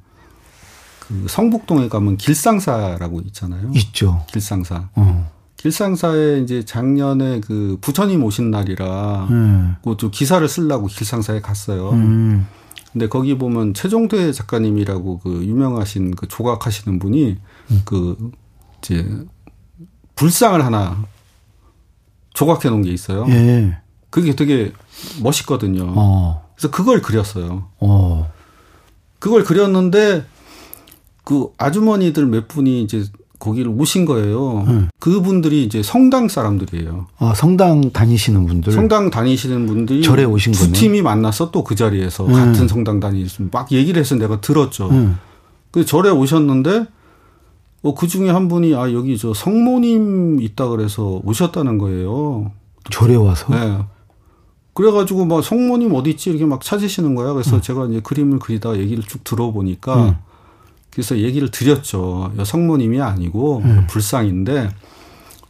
그 1.00 1.26
성북동에 1.30 1.90
가면 1.90 2.18
길상사라고 2.18 3.22
있잖아요. 3.28 3.72
있죠. 3.74 4.26
길상사. 4.28 4.90
어. 4.96 5.37
길상사에 5.58 6.40
이제 6.40 6.64
작년에 6.64 7.42
그 7.42 7.78
부처님 7.82 8.24
오신 8.24 8.52
날이라 8.52 9.28
음. 9.30 9.76
그것도 9.84 10.12
기사를 10.12 10.48
쓰려고 10.48 10.88
길상사에 10.88 11.42
갔어요. 11.42 11.90
음. 11.90 12.48
근데 12.94 13.10
거기 13.10 13.38
보면 13.38 13.74
최종대 13.74 14.32
작가님이라고 14.32 15.20
그 15.20 15.44
유명하신 15.46 16.16
그 16.16 16.28
조각하시는 16.28 17.00
분이 17.00 17.38
음. 17.72 17.82
그 17.86 18.32
이제 18.80 19.08
불상을 20.16 20.64
하나 20.64 21.06
조각해 22.34 22.70
놓은 22.70 22.84
게 22.84 22.92
있어요. 22.92 23.26
예. 23.30 23.78
그게 24.10 24.36
되게 24.36 24.72
멋있거든요. 25.22 25.94
어. 25.96 26.48
그래서 26.56 26.72
그걸 26.72 27.02
그렸어요. 27.02 27.70
어. 27.80 28.32
그걸 29.20 29.44
그렸는데 29.44 30.24
그 31.24 31.50
아주머니들 31.58 32.26
몇 32.28 32.48
분이 32.48 32.84
이제 32.84 33.06
거기를 33.40 33.72
오신 33.78 34.06
거예요. 34.06 34.64
네. 34.68 34.88
그분들이 35.00 35.64
이제 35.64 35.84
성당 35.84 36.28
사람들이에요. 36.28 37.08
아, 37.20 37.34
성당 37.36 37.92
다니시는 37.92 38.46
분들? 38.48 38.74
성당 38.74 39.10
다니시는 39.10 39.66
분들이 39.68 40.02
절에 40.02 40.24
오신 40.24 40.54
두 40.54 40.60
거네. 40.62 40.72
팀이 40.74 41.02
만나서 41.02 41.52
또 41.52 41.64
그 41.64 41.76
자리에서 41.76 42.26
네. 42.28 42.34
같은 42.34 42.68
성당 42.68 43.00
다니시면 43.00 43.50
막 43.54 43.72
얘기를 43.72 44.00
해서 44.00 44.16
내가 44.16 44.40
들었죠. 44.42 44.92
네. 44.92 45.10
그 45.72 45.86
절에 45.86 46.10
오셨는데 46.10 46.88
어, 47.84 47.94
그 47.94 48.08
중에 48.08 48.30
한 48.30 48.48
분이 48.48 48.74
아, 48.76 48.92
여기 48.94 49.18
저 49.18 49.34
성모님 49.34 50.42
있다 50.42 50.68
그래서 50.70 51.22
오셨다는 51.24 51.78
거예요. 51.78 52.52
절에 52.90 53.16
와서? 53.16 53.54
네. 53.54 53.78
그래가지고 54.74 55.26
막 55.26 55.44
성모님 55.44 55.94
어디 55.96 56.12
있지 56.12 56.30
이렇게 56.30 56.46
막 56.46 56.62
찾으시는 56.64 57.16
거야. 57.16 57.34
그래서 57.34 57.56
음. 57.58 57.62
제가 57.62 57.86
이제 57.88 58.00
그림을 58.02 58.40
그리다가 58.40 58.78
얘기를 58.78 59.04
쭉 59.04 59.24
들어보니까 59.24 59.96
음. 60.10 60.16
그래서 60.98 61.20
얘기를 61.20 61.52
드렸죠. 61.52 62.32
성모님이 62.44 63.02
아니고 63.02 63.62
음. 63.64 63.86
불상인데 63.88 64.72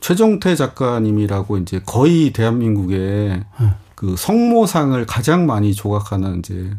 최종태 0.02 0.58
작가님이라고 0.58 1.60
이제 1.60 1.82
거의 1.86 2.34
대한민국에 2.34 3.46
음. 3.62 3.72
그 3.96 4.18
성모상을 4.18 5.06
가장 5.06 5.46
많이 5.46 5.74
조각하는 5.74 6.40
이제 6.40 6.70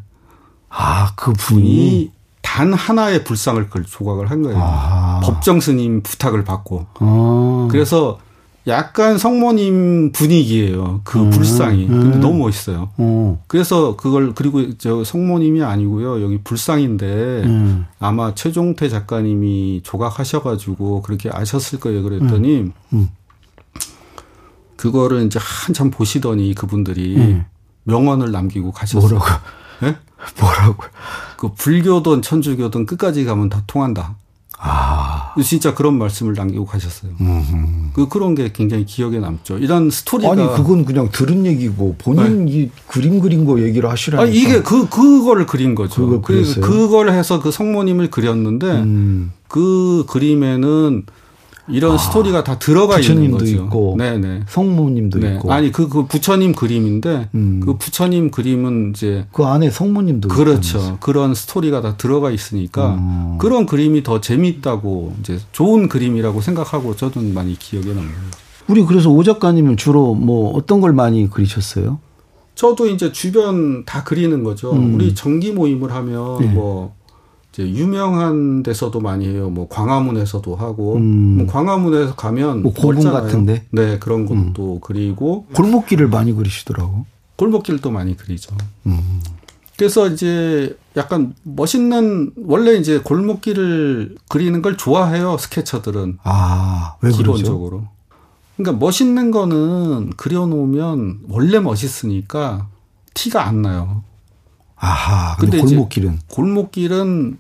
아, 0.68 1.14
그 1.16 1.32
분이 1.32 2.12
단 2.42 2.74
하나의 2.74 3.24
불상을 3.24 3.70
조각을 3.86 4.30
한 4.30 4.42
거예요. 4.42 4.58
아. 4.60 5.20
법정 5.24 5.60
스님 5.60 6.02
부탁을 6.02 6.44
받고. 6.44 6.86
아. 7.00 7.68
그래서 7.70 8.18
약간 8.66 9.16
성모님 9.16 10.12
분위기예요. 10.12 11.00
그 11.04 11.18
음, 11.20 11.30
불상이. 11.30 11.86
근데 11.86 12.16
음. 12.16 12.20
너무 12.20 12.38
멋있어요. 12.40 12.90
음. 12.98 13.38
그래서 13.46 13.96
그걸 13.96 14.34
그리고 14.34 14.76
저 14.76 15.04
성모님이 15.04 15.62
아니고요. 15.62 16.22
여기 16.22 16.38
불상인데 16.42 17.06
음. 17.44 17.86
아마 17.98 18.34
최종태 18.34 18.88
작가님이 18.90 19.80
조각하셔가지고 19.84 21.02
그렇게 21.02 21.30
아셨을 21.32 21.80
거예요. 21.80 22.02
그랬더니 22.02 22.60
음. 22.60 22.72
음. 22.92 23.08
그거를 24.76 25.24
이제 25.24 25.38
한참 25.42 25.90
보시더니 25.90 26.54
그분들이 26.54 27.42
명언을 27.84 28.30
남기고 28.30 28.72
가셨어요. 28.72 29.18
뭐라고? 29.18 29.26
네? 29.80 29.96
뭐라고? 30.40 30.84
그 31.36 31.52
불교든 31.54 32.22
천주교든 32.22 32.86
끝까지 32.86 33.24
가면 33.24 33.48
다 33.48 33.62
통한다. 33.66 34.16
아. 34.58 35.17
진짜 35.42 35.74
그런 35.74 35.98
말씀을 35.98 36.34
남기고 36.34 36.64
가셨어요. 36.64 37.12
음흠. 37.20 37.92
그 37.94 38.08
그런 38.08 38.34
게 38.34 38.50
굉장히 38.52 38.84
기억에 38.84 39.18
남죠. 39.18 39.58
이런 39.58 39.90
스토리가 39.90 40.32
아니 40.32 40.42
그건 40.56 40.84
그냥 40.84 41.08
들은 41.10 41.46
얘기고 41.46 41.96
본인이 41.98 42.52
네. 42.52 42.70
그림 42.86 43.20
그린 43.20 43.44
거 43.44 43.60
얘기를 43.60 43.88
하시라니까. 43.90 44.28
아니 44.28 44.36
이게 44.38 44.62
그 44.62 44.88
그거를 44.88 45.46
그린 45.46 45.74
거죠. 45.74 46.20
그걸 46.20 47.10
해서 47.10 47.40
그 47.40 47.50
성모님을 47.50 48.10
그렸는데 48.10 48.66
음. 48.66 49.32
그 49.48 50.04
그림에는 50.08 51.04
이런 51.70 51.94
아, 51.94 51.98
스토리가 51.98 52.44
다 52.44 52.58
들어가 52.58 52.98
있는 52.98 53.30
거죠. 53.30 53.46
있고, 53.46 53.96
네네. 53.98 54.42
성모님도 54.48 55.18
네. 55.20 55.34
있고. 55.34 55.52
아니 55.52 55.72
그, 55.72 55.88
그 55.88 56.06
부처님 56.06 56.54
그림인데 56.54 57.28
음. 57.34 57.60
그 57.64 57.76
부처님 57.76 58.30
그림은 58.30 58.92
이제 58.94 59.26
그 59.32 59.44
안에 59.44 59.70
성모님도 59.70 60.28
그렇죠. 60.28 60.78
있다면서. 60.78 61.00
그런 61.00 61.34
스토리가 61.34 61.80
다 61.80 61.96
들어가 61.96 62.30
있으니까 62.30 62.94
음. 62.94 63.38
그런 63.38 63.66
그림이 63.66 64.02
더 64.02 64.20
재밌다고 64.20 65.14
이제 65.20 65.38
좋은 65.52 65.88
그림이라고 65.88 66.40
생각하고 66.40 66.96
저는 66.96 67.34
많이 67.34 67.58
기억에 67.58 67.88
남아요. 67.88 68.08
우리 68.68 68.82
그래서 68.84 69.10
오 69.10 69.22
작가님은 69.22 69.76
주로 69.76 70.14
뭐 70.14 70.52
어떤 70.54 70.80
걸 70.80 70.92
많이 70.92 71.28
그리셨어요? 71.30 71.98
저도 72.54 72.88
이제 72.88 73.12
주변 73.12 73.84
다 73.84 74.02
그리는 74.02 74.42
거죠. 74.42 74.72
음. 74.72 74.94
우리 74.94 75.14
정기 75.14 75.52
모임을 75.52 75.92
하면 75.92 76.38
네. 76.40 76.46
뭐 76.46 76.97
유명한 77.66 78.62
데서도 78.62 79.00
많이 79.00 79.26
해요. 79.26 79.50
뭐 79.50 79.68
광화문에서도 79.68 80.56
하고 80.56 80.96
음. 80.96 81.38
뭐 81.38 81.46
광화문에서 81.46 82.14
가면 82.14 82.62
뭐 82.62 82.72
고분 82.72 83.02
같은데 83.10 83.66
네 83.70 83.98
그런 83.98 84.26
것도 84.26 84.74
음. 84.74 84.80
그리고 84.82 85.46
골목길을 85.54 86.08
많이 86.08 86.32
그리시더라고. 86.32 87.06
골목길도 87.36 87.90
많이 87.90 88.16
그리죠. 88.16 88.56
음. 88.86 89.20
그래서 89.76 90.08
이제 90.08 90.76
약간 90.96 91.34
멋있는 91.44 92.32
원래 92.44 92.74
이제 92.74 92.98
골목길을 92.98 94.16
그리는 94.28 94.60
걸 94.60 94.76
좋아해요 94.76 95.38
스케쳐들은. 95.38 96.18
아왜 96.24 97.12
기본적으로. 97.12 97.70
그러죠? 97.70 97.88
그러니까 98.56 98.84
멋있는 98.84 99.30
거는 99.30 100.10
그려놓으면 100.16 101.20
원래 101.28 101.60
멋있으니까 101.60 102.66
티가 103.14 103.46
안 103.46 103.62
나요. 103.62 104.02
아하. 104.74 105.36
근데, 105.36 105.58
근데 105.58 105.74
골목길은 105.74 106.18
골목길은 106.28 107.38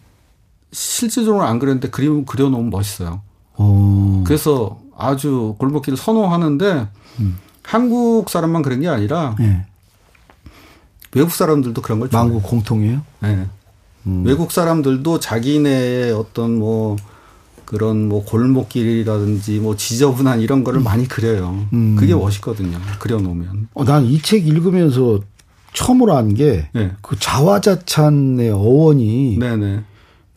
실질적으로 0.72 1.44
안 1.44 1.58
그랬는데 1.58 1.90
그림 1.90 2.24
그려놓으면 2.24 2.70
멋있어요. 2.70 3.22
오. 3.56 4.22
그래서 4.24 4.78
아주 4.96 5.54
골목길을 5.58 5.96
선호하는데 5.96 6.88
음. 7.20 7.38
한국 7.62 8.30
사람만 8.30 8.62
그런 8.62 8.80
게 8.80 8.88
아니라 8.88 9.34
네. 9.38 9.64
외국 11.14 11.32
사람들도 11.32 11.80
그런 11.82 12.00
걸 12.00 12.08
만국 12.12 12.42
공통이에요? 12.42 13.00
네. 13.20 13.46
음. 14.06 14.24
외국 14.26 14.52
사람들도 14.52 15.20
자기네의 15.20 16.12
어떤 16.12 16.58
뭐 16.58 16.96
그런 17.64 18.08
뭐 18.08 18.24
골목길이라든지 18.24 19.58
뭐 19.58 19.76
지저분한 19.76 20.40
이런 20.40 20.64
거를 20.64 20.80
음. 20.80 20.84
많이 20.84 21.06
그려요. 21.08 21.66
음. 21.72 21.96
그게 21.98 22.14
멋있거든요. 22.14 22.78
그려놓으면. 22.98 23.68
어, 23.74 23.84
난 23.84 24.04
이 24.04 24.20
책 24.22 24.46
읽으면서 24.46 25.20
처음으로 25.74 26.14
한 26.16 26.34
게그 26.34 26.66
네. 26.74 26.92
자화자찬의 27.20 28.50
어원이 28.50 29.36
네네. 29.38 29.80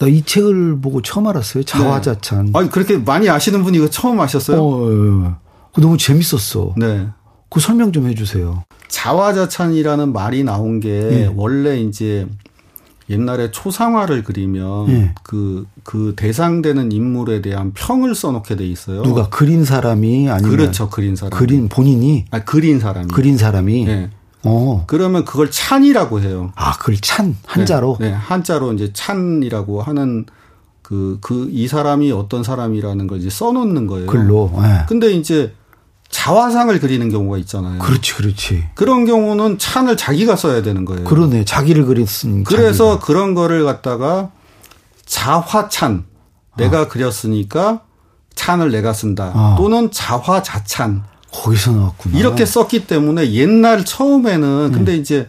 나 0.02 0.08
이 0.08 0.24
책을 0.24 0.82
보고 0.82 1.02
처음 1.04 1.28
알았어요. 1.28 1.64
자화자찬. 1.64 2.46
네. 2.46 2.52
아니 2.56 2.70
그렇게 2.70 2.98
많이 2.98 3.30
아시는 3.30 3.64
분이 3.64 3.78
이거 3.78 3.88
처음 3.90 4.20
아셨어요? 4.20 4.60
어, 4.60 4.90
예. 4.90 5.32
그 5.74 5.80
너무 5.80 5.96
재밌었어. 5.98 6.74
네. 6.76 7.08
그 7.50 7.60
설명 7.60 7.92
좀 7.92 8.08
해주세요. 8.08 8.64
자화자찬이라는 8.88 10.12
말이 10.12 10.44
나온 10.44 10.80
게 10.80 10.90
네. 10.90 11.34
원래 11.36 11.80
이제 11.80 12.28
옛날에 13.10 13.52
초상화를 13.52 14.24
그리면 14.24 14.88
네. 14.88 15.14
그, 15.22 15.68
그 15.84 16.14
대상되는 16.16 16.92
인물에 16.92 17.42
대한 17.42 17.74
평을 17.74 18.16
써놓게 18.16 18.56
돼 18.56 18.66
있어요. 18.66 19.04
누가 19.04 19.30
그린 19.30 19.66
사람이 19.66 20.30
아니면 20.30 20.50
그렇죠, 20.50 20.90
그린 20.90 21.16
사람. 21.16 21.38
그린 21.38 21.68
본인이 21.68 22.26
아 22.32 22.40
그린 22.44 22.80
사람이 22.80 23.10
그린 23.10 23.38
사람이 23.38 23.86
네. 23.86 24.10
어. 24.44 24.84
그러면 24.88 25.24
그걸 25.26 25.52
찬이라고 25.52 26.22
해요. 26.22 26.52
아, 26.56 26.74
그걸 26.78 26.98
찬 26.98 27.36
한자로. 27.46 27.98
네, 28.00 28.10
네 28.10 28.14
한자로 28.16 28.74
이제 28.74 28.92
찬이라고 28.94 29.82
하는 29.82 30.26
그 30.82 31.18
그 31.22 31.48
이 31.52 31.68
사람이 31.68 32.12
어떤 32.12 32.44
사람이라는 32.44 33.08
걸 33.08 33.20
이제 33.20 33.30
써놓는 33.30 33.88
거예요. 33.88 34.08
글로. 34.08 34.52
네. 34.62 34.84
근데 34.90 35.12
이제 35.14 35.54
자화상을 36.10 36.78
그리는 36.82 37.08
경우가 37.10 37.38
있잖아요. 37.38 37.80
그렇지, 37.80 38.16
그렇지. 38.16 38.66
그런 38.76 39.06
경우는 39.06 39.58
찬을 39.58 39.96
자기가 39.96 40.36
써야 40.36 40.62
되는 40.62 40.84
거예요. 40.84 41.06
그러네. 41.06 41.46
자기를 41.46 41.86
그렸으니 41.86 42.44
그래서 42.44 42.96
자기가. 42.96 43.06
그런 43.06 43.34
거를 43.34 43.64
갖다가 43.64 44.32
자화찬. 45.06 46.06
내가 46.58 46.80
아. 46.82 46.88
그렸으니까 46.88 47.82
찬을 48.36 48.72
내가 48.72 48.92
쓴다. 48.92 49.32
아. 49.34 49.56
또는 49.58 49.90
자화자찬. 49.92 51.04
거기서 51.32 51.72
나왔구나. 51.72 52.18
이렇게 52.18 52.46
썼기 52.46 52.88
때문에 52.88 53.32
옛날 53.34 53.86
처음에는 53.86 54.72
근데 54.74 54.94
음. 54.94 55.00
이제 55.00 55.28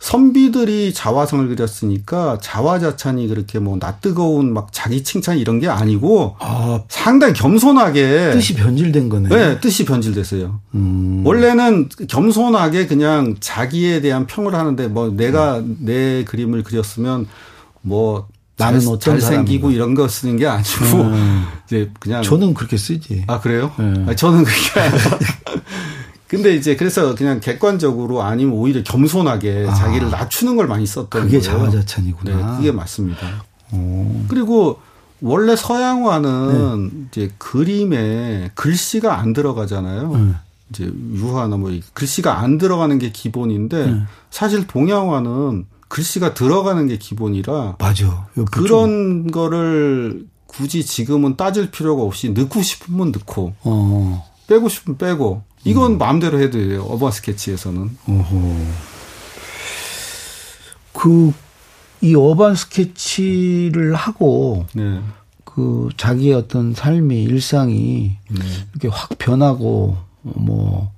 선비들이 0.00 0.94
자화성을 0.94 1.46
그렸으니까 1.48 2.38
자화자찬이 2.40 3.28
그렇게 3.28 3.58
뭐 3.58 3.76
낯뜨거운 3.78 4.52
막 4.52 4.68
자기 4.72 5.04
칭찬 5.04 5.36
이런 5.36 5.60
게 5.60 5.68
아니고 5.68 6.36
아, 6.40 6.80
상당히 6.88 7.34
겸손하게 7.34 8.30
뜻이 8.32 8.54
변질된 8.54 9.10
거네. 9.10 9.28
네, 9.28 9.60
뜻이 9.60 9.84
변질됐어요. 9.84 10.60
음. 10.74 11.22
원래는 11.24 11.90
겸손하게 12.08 12.86
그냥 12.86 13.36
자기에 13.40 14.00
대한 14.00 14.26
평을 14.26 14.54
하는데 14.54 14.88
뭐 14.88 15.10
내가 15.10 15.58
음. 15.58 15.76
내 15.80 16.24
그림을 16.24 16.62
그렸으면 16.62 17.26
뭐 17.82 18.26
나는 18.64 18.80
잘, 18.80 19.18
잘생기고 19.18 19.70
이런 19.70 19.94
거 19.94 20.08
쓰는 20.08 20.36
게 20.36 20.46
아니고 20.46 21.02
음. 21.02 21.46
이제 21.66 21.90
그냥 21.98 22.22
저는 22.22 22.54
그렇게 22.54 22.76
쓰지. 22.76 23.24
아 23.26 23.40
그래요? 23.40 23.72
네. 23.78 24.04
아니, 24.06 24.16
저는 24.16 24.44
그게 24.44 24.56
근데 26.28 26.54
이제 26.54 26.76
그래서 26.76 27.16
그냥 27.16 27.40
객관적으로 27.40 28.22
아니면 28.22 28.54
오히려 28.54 28.84
겸손하게 28.84 29.66
아. 29.68 29.74
자기를 29.74 30.10
낮추는 30.10 30.54
걸 30.56 30.68
많이 30.68 30.86
썼던 30.86 31.22
그게 31.22 31.40
거예요. 31.40 31.58
자화자찬이구나. 31.58 32.36
네, 32.36 32.56
그게 32.56 32.70
맞습니다. 32.72 33.26
오. 33.72 34.24
그리고 34.28 34.78
원래 35.20 35.56
서양화는 35.56 36.90
네. 36.92 37.06
이제 37.08 37.34
그림에 37.38 38.52
글씨가 38.54 39.18
안 39.18 39.32
들어가잖아요. 39.32 40.16
네. 40.16 40.34
이제 40.70 40.90
유화나 41.14 41.56
뭐 41.56 41.72
글씨가 41.94 42.38
안 42.38 42.58
들어가는 42.58 42.98
게 42.98 43.10
기본인데 43.10 43.86
네. 43.86 44.02
사실 44.30 44.66
동양화는 44.66 45.66
글씨가 45.90 46.34
들어가는 46.34 46.86
게 46.86 46.96
기본이라 46.96 47.76
맞아. 47.78 48.28
그런 48.52 49.24
좀. 49.24 49.26
거를 49.30 50.26
굳이 50.46 50.86
지금은 50.86 51.36
따질 51.36 51.70
필요가 51.70 52.02
없이 52.02 52.30
넣고 52.30 52.62
싶으면 52.62 53.12
넣고 53.12 53.54
어. 53.62 54.30
빼고 54.46 54.68
싶으면 54.68 54.98
빼고 54.98 55.42
이건 55.64 55.92
음. 55.92 55.98
마음대로 55.98 56.40
해도 56.40 56.58
돼요. 56.58 56.82
어반 56.88 57.10
스케치에서는. 57.12 57.96
그이 60.92 62.14
어반 62.16 62.54
스케치를 62.54 63.94
하고 63.94 64.66
네. 64.74 65.00
그 65.44 65.88
자기의 65.96 66.34
어떤 66.34 66.72
삶이 66.72 67.22
일상이 67.24 68.16
네. 68.28 68.40
이렇게 68.72 68.88
확 68.88 69.10
변하고 69.18 69.96
뭐 70.22 70.92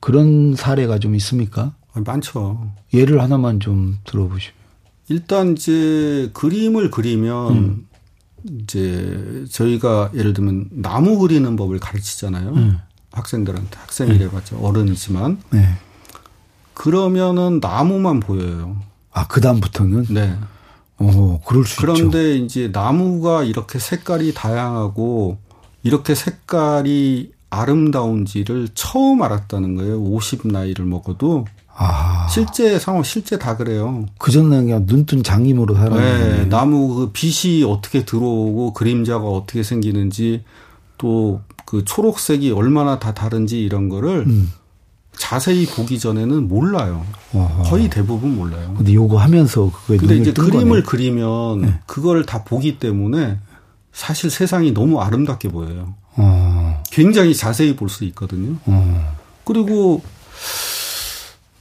그런 0.00 0.54
사례가 0.56 0.98
좀 0.98 1.14
있습니까? 1.16 1.72
많죠. 1.94 2.72
예를 2.94 3.20
하나만 3.20 3.60
좀 3.60 3.98
들어보시면. 4.04 4.54
일단 5.08 5.52
이제 5.52 6.30
그림을 6.32 6.90
그리면 6.90 7.52
음. 7.52 7.88
이제 8.62 9.44
저희가 9.50 10.10
예를 10.14 10.32
들면 10.32 10.68
나무 10.72 11.18
그리는 11.18 11.54
법을 11.56 11.78
가르치잖아요. 11.78 12.48
음. 12.50 12.78
학생들한테 13.12 13.78
학생이래 13.78 14.30
봤죠. 14.30 14.56
네. 14.56 14.62
어른이지만. 14.66 15.38
네. 15.50 15.68
그러면은 16.74 17.60
나무만 17.60 18.20
보여요. 18.20 18.80
아, 19.12 19.26
그 19.26 19.40
다음부터는? 19.40 20.06
네. 20.10 20.36
어, 20.98 21.40
그럴 21.44 21.64
수 21.64 21.80
그런데 21.80 22.36
있죠. 22.36 22.44
이제 22.44 22.70
나무가 22.72 23.42
이렇게 23.42 23.78
색깔이 23.78 24.32
다양하고 24.34 25.38
이렇게 25.82 26.14
색깔이 26.14 27.32
아름다운지를 27.50 28.68
처음 28.74 29.22
알았다는 29.22 29.74
거예요. 29.74 30.00
50 30.00 30.46
나이를 30.46 30.86
먹어도. 30.86 31.44
아. 31.82 32.26
실제 32.28 32.78
상황 32.78 33.02
실제 33.02 33.38
다 33.38 33.56
그래요. 33.56 34.06
그전에는 34.18 34.64
그냥 34.66 34.84
눈뜬 34.86 35.22
장님으로 35.22 35.74
살았는데. 35.74 36.36
네, 36.38 36.48
나무 36.48 36.94
그 36.94 37.10
빛이 37.12 37.64
어떻게 37.64 38.04
들어오고 38.04 38.72
그림자가 38.72 39.24
어떻게 39.26 39.62
생기는지 39.62 40.44
또 40.98 41.40
그 41.72 41.86
초록색이 41.86 42.50
얼마나 42.50 42.98
다 42.98 43.14
다른지 43.14 43.62
이런 43.62 43.88
거를 43.88 44.24
음. 44.26 44.52
자세히 45.16 45.64
보기 45.64 45.98
전에는 45.98 46.46
몰라요. 46.46 47.02
어허. 47.32 47.62
거의 47.62 47.88
대부분 47.88 48.36
몰라요. 48.36 48.74
근데 48.76 48.92
요거 48.92 49.16
하면서 49.16 49.70
그거에 49.70 49.96
근데 49.96 50.16
이제 50.18 50.32
그림을 50.34 50.82
거네. 50.82 50.82
그리면 50.82 51.60
네. 51.62 51.80
그걸 51.86 52.26
다 52.26 52.44
보기 52.44 52.78
때문에 52.78 53.38
사실 53.90 54.28
세상이 54.28 54.74
너무 54.74 55.00
아름답게 55.00 55.48
보여요. 55.48 55.94
어. 56.16 56.82
굉장히 56.90 57.34
자세히 57.34 57.74
볼 57.74 57.88
수 57.88 58.04
있거든요. 58.04 58.56
어. 58.66 59.16
그리고 59.44 60.02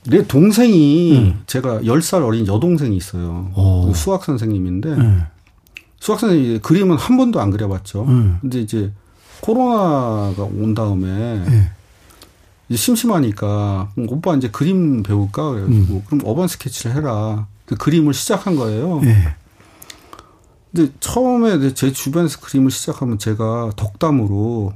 내 0.07 0.25
동생이 0.25 1.17
음. 1.17 1.43
제가 1.45 1.81
10살 1.81 2.25
어린 2.25 2.47
여동생이 2.47 2.95
있어요. 2.95 3.51
어. 3.53 3.85
그 3.87 3.97
수학 3.97 4.23
선생님인데 4.23 4.89
음. 4.89 5.23
수학 5.99 6.19
선생님이 6.19 6.59
그림은 6.59 6.97
한 6.97 7.17
번도 7.17 7.39
안 7.39 7.51
그려봤죠. 7.51 8.05
음. 8.05 8.37
근데 8.41 8.59
이제 8.59 8.91
코로나가 9.41 10.43
온 10.43 10.73
다음에 10.73 11.43
이제 12.69 12.77
심심하니까 12.77 13.91
오빠 14.07 14.35
이제 14.35 14.49
그림 14.49 15.03
배울까 15.03 15.51
그래가지고 15.51 15.93
음. 15.93 16.03
그럼 16.07 16.21
어반 16.25 16.47
스케치를 16.47 16.95
해라. 16.95 17.47
그 17.65 17.75
그림을 17.75 18.13
시작한 18.13 18.55
거예요. 18.55 18.99
네. 19.01 19.35
근데 20.73 20.91
처음에 20.99 21.73
제 21.73 21.91
주변에서 21.91 22.39
그림을 22.39 22.71
시작하면 22.71 23.17
제가 23.17 23.71
덕담으로 23.75 24.73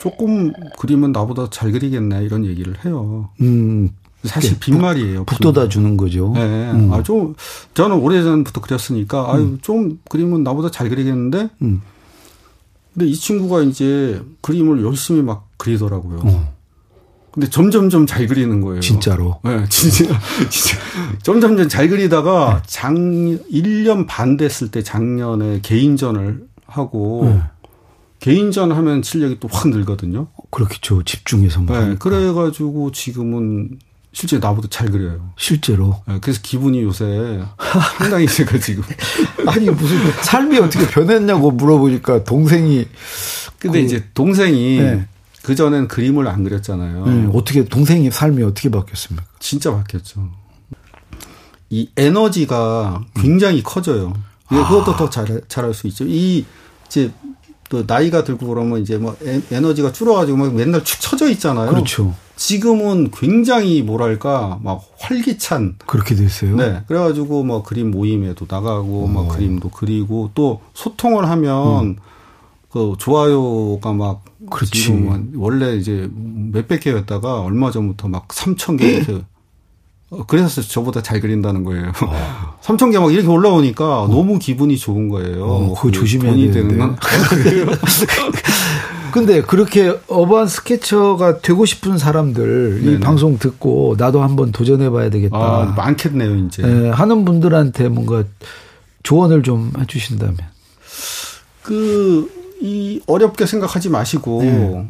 조금 0.00 0.52
그림은 0.78 1.12
나보다 1.12 1.50
잘 1.50 1.72
그리겠네 1.72 2.24
이런 2.24 2.44
얘기를 2.44 2.84
해요. 2.84 3.30
음. 3.40 3.90
사실 4.24 4.58
빈말이에요. 4.58 5.24
북돋아 5.24 5.68
주는 5.68 5.96
거죠. 5.96 6.32
네. 6.34 6.40
음. 6.70 6.92
아, 6.92 7.02
좀, 7.02 7.34
저는 7.74 7.96
오래전부터 7.96 8.60
그렸으니까, 8.60 9.32
아유, 9.32 9.42
음. 9.42 9.58
좀 9.62 9.98
그림은 10.08 10.42
나보다 10.44 10.70
잘 10.70 10.88
그리겠는데, 10.88 11.50
음. 11.62 11.82
근데 12.94 13.06
이 13.06 13.14
친구가 13.14 13.62
이제 13.62 14.22
그림을 14.42 14.84
열심히 14.84 15.22
막 15.22 15.48
그리더라고요. 15.56 16.20
어. 16.24 16.52
근데 17.32 17.48
점점점 17.48 18.06
잘 18.06 18.26
그리는 18.26 18.60
거예요. 18.60 18.80
진짜로? 18.80 19.40
네, 19.42 19.64
진짜. 19.70 20.04
진짜. 20.50 20.78
점점점 21.22 21.68
잘 21.68 21.88
그리다가 21.88 22.56
네. 22.56 22.62
작 22.66 22.92
1년 22.92 24.06
반 24.06 24.36
됐을 24.36 24.70
때 24.70 24.82
작년에 24.82 25.60
개인전을 25.62 26.44
하고 26.66 27.22
네. 27.24 27.42
개인전 28.20 28.70
하면 28.72 29.02
실력이 29.02 29.40
또 29.40 29.48
확 29.50 29.68
늘거든요. 29.70 30.28
그렇겠죠. 30.50 31.02
집중해서 31.04 31.62
뭐. 31.62 31.78
네, 31.78 31.96
그래가지고 31.98 32.92
지금은 32.92 33.78
실제 34.12 34.38
나보다 34.38 34.68
잘 34.70 34.90
그려요. 34.90 35.32
실제로. 35.36 36.02
네, 36.06 36.18
그래서 36.20 36.40
기분이 36.42 36.82
요새 36.82 37.42
상당히 37.98 38.26
제가 38.26 38.58
지금. 38.58 38.84
아니, 39.48 39.70
무슨 39.70 39.98
삶이 40.22 40.58
어떻게 40.58 40.86
변했냐고 40.86 41.50
물어보니까 41.50 42.24
동생이. 42.24 42.86
근데 43.58 43.80
그, 43.80 43.84
이제 43.84 44.04
동생이 44.12 44.80
네. 44.80 45.08
그 45.42 45.54
전엔 45.54 45.88
그림을 45.88 46.28
안 46.28 46.44
그렸잖아요. 46.44 47.06
네, 47.06 47.30
어떻게 47.32 47.64
동생의 47.64 48.10
삶이 48.10 48.42
어떻게 48.42 48.68
바뀌었습니까? 48.70 49.26
진짜 49.38 49.72
바뀌었죠. 49.74 50.30
이 51.70 51.88
에너지가 51.96 53.02
굉장히 53.14 53.58
음. 53.58 53.62
커져요. 53.64 54.12
아. 54.48 54.68
그것도 54.68 54.96
더 54.96 55.08
잘, 55.08 55.40
잘할 55.48 55.72
수 55.72 55.86
있죠. 55.86 56.04
이 56.06 56.44
이제 56.86 57.10
또 57.70 57.84
나이가 57.86 58.22
들고 58.22 58.46
그러면 58.46 58.82
이제 58.82 58.98
뭐 58.98 59.16
에너지가 59.50 59.92
줄어가지고 59.92 60.36
막 60.36 60.54
맨날 60.54 60.84
축 60.84 61.00
처져 61.00 61.30
있잖아요. 61.30 61.70
그렇죠. 61.70 62.14
지금은 62.46 63.12
굉장히 63.12 63.82
뭐랄까 63.82 64.58
막 64.64 64.82
활기찬 64.98 65.76
그렇게 65.86 66.16
됐어요. 66.16 66.56
네, 66.56 66.82
그래가지고 66.88 67.44
뭐 67.44 67.62
그림 67.62 67.92
모임에도 67.92 68.46
나가고 68.48 69.04
오. 69.04 69.06
막 69.06 69.28
그림도 69.28 69.68
그리고 69.70 70.30
또 70.34 70.60
소통을 70.74 71.28
하면 71.30 71.84
음. 71.84 71.96
그 72.72 72.94
좋아요가 72.98 73.92
막 73.92 74.24
그렇지. 74.50 74.72
지금은 74.72 75.34
원래 75.36 75.76
이제 75.76 76.10
몇백 76.52 76.80
개였다가 76.80 77.42
얼마 77.42 77.70
전부터 77.70 78.08
막 78.08 78.26
3천 78.26 78.76
개 78.76 78.88
이렇게 78.88 79.22
어, 80.10 80.24
그래서 80.26 80.60
저보다 80.62 81.00
잘 81.00 81.20
그린다는 81.20 81.62
거예요. 81.62 81.92
어. 82.02 82.56
3천 82.60 82.90
개 82.90 82.98
막 82.98 83.12
이렇게 83.12 83.28
올라오니까 83.28 84.02
어. 84.02 84.08
너무 84.08 84.40
기분이 84.40 84.76
좋은 84.78 85.08
거예요. 85.08 85.44
어, 85.44 85.74
그거 85.74 85.92
조심해야 85.92 86.34
되는데. 86.52 86.74
근데 89.12 89.42
그렇게 89.42 89.96
어반 90.08 90.46
스케쳐가 90.48 91.38
되고 91.40 91.64
싶은 91.64 91.98
사람들 91.98 92.80
네네. 92.84 92.96
이 92.96 93.00
방송 93.00 93.38
듣고 93.38 93.94
나도 93.98 94.22
한번 94.22 94.52
도전해 94.52 94.90
봐야 94.90 95.10
되겠다. 95.10 95.36
아, 95.36 95.74
많겠네요, 95.76 96.34
이제. 96.46 96.62
네, 96.62 96.88
하는 96.90 97.24
분들한테 97.24 97.88
뭔가 97.88 98.24
조언을 99.02 99.42
좀 99.42 99.72
해 99.78 99.86
주신다면. 99.86 100.38
그 101.62 102.42
이 102.62 103.00
어렵게 103.08 103.44
생각하지 103.44 103.88
마시고 103.90 104.42
네. 104.42 104.88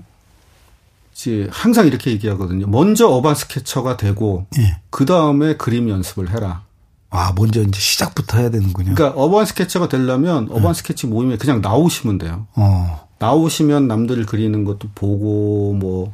이제 1.15 1.49
항상 1.51 1.87
이렇게 1.87 2.11
얘기하거든요. 2.11 2.67
먼저 2.67 3.09
어반 3.09 3.35
스케쳐가 3.35 3.97
되고 3.97 4.47
네. 4.57 4.79
그 4.91 5.07
다음에 5.07 5.57
그림 5.57 5.89
연습을 5.89 6.31
해라. 6.31 6.65
아 7.09 7.33
먼저 7.35 7.63
이제 7.63 7.81
시작부터 7.81 8.39
해야 8.39 8.51
되는군요. 8.51 8.95
그러니까 8.95 9.19
어반 9.19 9.47
스케쳐가 9.47 9.89
되려면 9.89 10.47
네. 10.49 10.55
어반 10.55 10.75
스케치 10.75 11.07
모임에 11.07 11.39
그냥 11.39 11.63
나오시면 11.63 12.19
돼요. 12.19 12.47
어. 12.55 13.09
나오시면 13.23 13.87
남들 13.87 14.27
그리는 14.27 14.65
것도 14.65 14.89
보고 14.97 15.75
뭐 15.75 16.13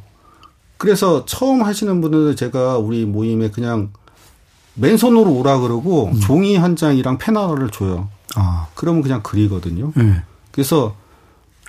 그래서 0.77 1.25
처음 1.25 1.63
하시는 1.63 1.99
분들은 2.01 2.35
제가 2.35 2.77
우리 2.77 3.03
모임에 3.05 3.49
그냥 3.49 3.91
맨손으로 4.75 5.33
오라 5.33 5.59
그러고 5.59 6.05
음. 6.13 6.19
종이 6.19 6.55
한 6.55 6.75
장이랑 6.75 7.17
펜 7.17 7.35
하나를 7.35 7.71
줘요. 7.71 8.09
아. 8.35 8.67
그러면 8.75 9.01
그냥 9.01 9.23
그리거든요. 9.23 9.91
네. 9.95 10.21
그래서 10.51 10.95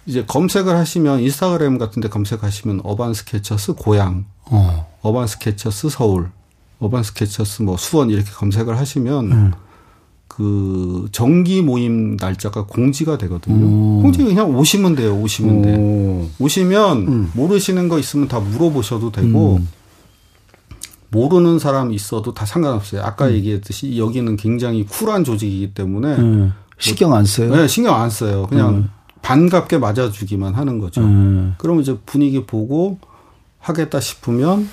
이제 0.05 0.25
검색을 0.27 0.77
하시면 0.77 1.21
인스타그램 1.21 1.79
같은 1.79 2.03
데 2.03 2.09
검색하시면 2.09 2.83
Urban 2.85 3.15
Sketchers 3.15 3.75
고양, 3.75 4.27
Urban 4.45 5.27
Sketchers 5.27 5.89
서울, 5.89 6.31
Urban 6.79 7.03
Sketchers 7.03 7.63
뭐 7.63 7.79
수원 7.79 8.11
이렇게 8.11 8.31
검색을 8.31 8.79
하시면 8.79 9.33
음. 9.33 9.53
그 10.41 11.07
정기 11.13 11.61
모임 11.61 12.17
날짜가 12.17 12.65
공지가 12.65 13.19
되거든요. 13.19 13.67
오. 13.67 14.01
공지 14.01 14.25
그냥 14.25 14.57
오시면 14.57 14.95
돼요. 14.95 15.15
오시면 15.15 15.59
오. 15.59 15.63
돼. 15.63 16.31
오시면 16.39 16.99
음. 17.09 17.31
모르시는 17.35 17.91
거 17.91 17.99
있으면 17.99 18.27
다 18.27 18.41
물어보셔도 18.41 19.13
되고 19.13 19.57
음. 19.57 19.69
모르는 21.11 21.59
사람 21.59 21.93
있어도 21.93 22.33
다 22.33 22.47
상관없어요. 22.47 23.03
아까 23.03 23.27
음. 23.27 23.33
얘기했듯이 23.33 23.99
여기는 23.99 24.37
굉장히 24.37 24.87
쿨한 24.87 25.25
조직이기 25.25 25.75
때문에 25.75 26.17
음. 26.17 26.53
신경 26.79 27.13
안 27.13 27.27
써요. 27.27 27.55
네, 27.55 27.69
신경 27.69 28.01
안 28.01 28.09
써요. 28.09 28.47
그냥 28.49 28.69
음. 28.77 28.91
반갑게 29.21 29.77
맞아주기만 29.77 30.55
하는 30.55 30.79
거죠. 30.79 31.03
음. 31.03 31.55
그러면 31.59 31.83
이제 31.83 31.99
분위기 32.07 32.47
보고 32.47 32.99
하겠다 33.59 34.01
싶으면 34.01 34.71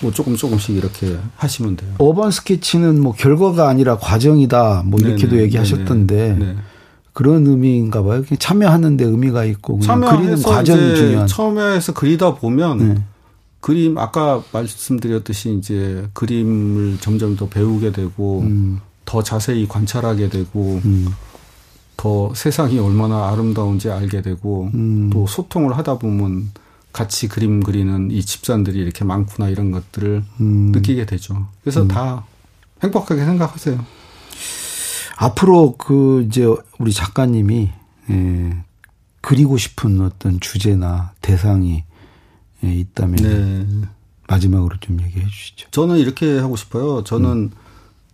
뭐 0.00 0.12
조금 0.12 0.36
조금씩 0.36 0.76
이렇게 0.76 1.16
하시면 1.36 1.76
돼요. 1.76 1.94
어반 1.98 2.30
스케치는 2.30 3.00
뭐 3.00 3.12
결과가 3.12 3.68
아니라 3.68 3.98
과정이다 3.98 4.82
뭐 4.86 5.00
이렇게도 5.00 5.30
네네, 5.32 5.42
얘기하셨던데 5.44 6.36
네네. 6.38 6.56
그런 7.12 7.46
의미인가 7.46 8.02
봐요. 8.02 8.22
그냥 8.22 8.38
참여하는데 8.38 9.04
의미가 9.04 9.44
있고 9.44 9.78
그리는 9.78 10.42
과정이 10.42 10.96
중요한. 10.96 11.26
처음에서 11.26 11.94
그리다 11.94 12.34
보면 12.34 12.78
네. 12.78 13.02
그림 13.60 13.98
아까 13.98 14.42
말씀드렸듯이 14.52 15.54
이제 15.54 16.06
그림을 16.12 16.98
점점 17.00 17.36
더 17.36 17.48
배우게 17.48 17.92
되고 17.92 18.40
음. 18.40 18.80
더 19.04 19.22
자세히 19.22 19.66
관찰하게 19.66 20.28
되고 20.28 20.80
음. 20.84 21.08
더 21.96 22.32
세상이 22.34 22.78
얼마나 22.78 23.30
아름다운지 23.30 23.90
알게 23.90 24.20
되고 24.20 24.70
음. 24.74 25.10
또 25.12 25.26
소통을 25.26 25.76
하다 25.78 25.98
보면 25.98 26.50
같이 26.96 27.28
그림 27.28 27.62
그리는 27.62 28.10
이 28.10 28.22
집산들이 28.24 28.78
이렇게 28.78 29.04
많구나 29.04 29.50
이런 29.50 29.70
것들을 29.70 30.24
음. 30.40 30.72
느끼게 30.72 31.04
되죠. 31.04 31.46
그래서 31.60 31.82
음. 31.82 31.88
다 31.88 32.24
행복하게 32.82 33.22
생각하세요. 33.22 33.84
앞으로 35.18 35.76
그 35.76 36.24
이제 36.26 36.46
우리 36.78 36.94
작가님이 36.94 37.70
예, 38.10 38.56
그리고 39.20 39.58
싶은 39.58 40.00
어떤 40.00 40.40
주제나 40.40 41.12
대상이 41.20 41.84
예, 42.64 42.72
있다면 42.74 43.16
네. 43.16 43.88
마지막으로 44.26 44.78
좀 44.80 44.98
얘기해 45.02 45.26
주시죠. 45.26 45.68
저는 45.72 45.98
이렇게 45.98 46.38
하고 46.38 46.56
싶어요. 46.56 47.04
저는 47.04 47.30
음. 47.30 47.50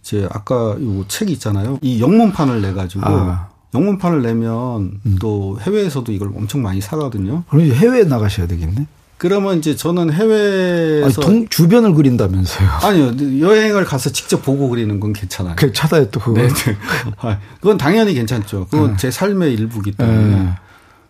이제 0.00 0.26
아까 0.32 0.76
이 0.80 1.04
책 1.06 1.30
있잖아요. 1.30 1.78
이 1.82 2.00
영문판을 2.00 2.60
내 2.62 2.72
가지고 2.72 3.04
아. 3.06 3.51
영문판을 3.74 4.22
내면 4.22 5.00
음. 5.06 5.16
또 5.20 5.58
해외에서도 5.60 6.10
이걸 6.12 6.28
엄청 6.34 6.62
많이 6.62 6.80
사거든요. 6.80 7.44
그럼 7.48 7.66
해외에 7.66 8.04
나가셔야 8.04 8.46
되겠네. 8.46 8.86
그러면 9.22 9.58
이제 9.58 9.76
저는 9.76 10.12
해외에서 10.12 11.04
아니, 11.04 11.14
동, 11.14 11.48
주변을 11.48 11.94
그린다면서요? 11.94 12.68
아니요 12.82 13.40
여행을 13.40 13.84
가서 13.84 14.10
직접 14.10 14.42
보고 14.42 14.68
그리는 14.68 14.98
건 14.98 15.12
괜찮아요. 15.12 15.54
그 15.56 15.72
찾아요 15.72 16.10
또 16.10 16.18
그거. 16.18 16.42
네, 16.42 16.48
네. 16.48 16.76
아, 17.18 17.38
그건 17.60 17.78
당연히 17.78 18.14
괜찮죠. 18.14 18.66
그건 18.68 18.90
네. 18.90 18.96
제 18.96 19.10
삶의 19.12 19.54
일부기 19.54 19.92
때문에. 19.92 20.36
네. 20.36 20.48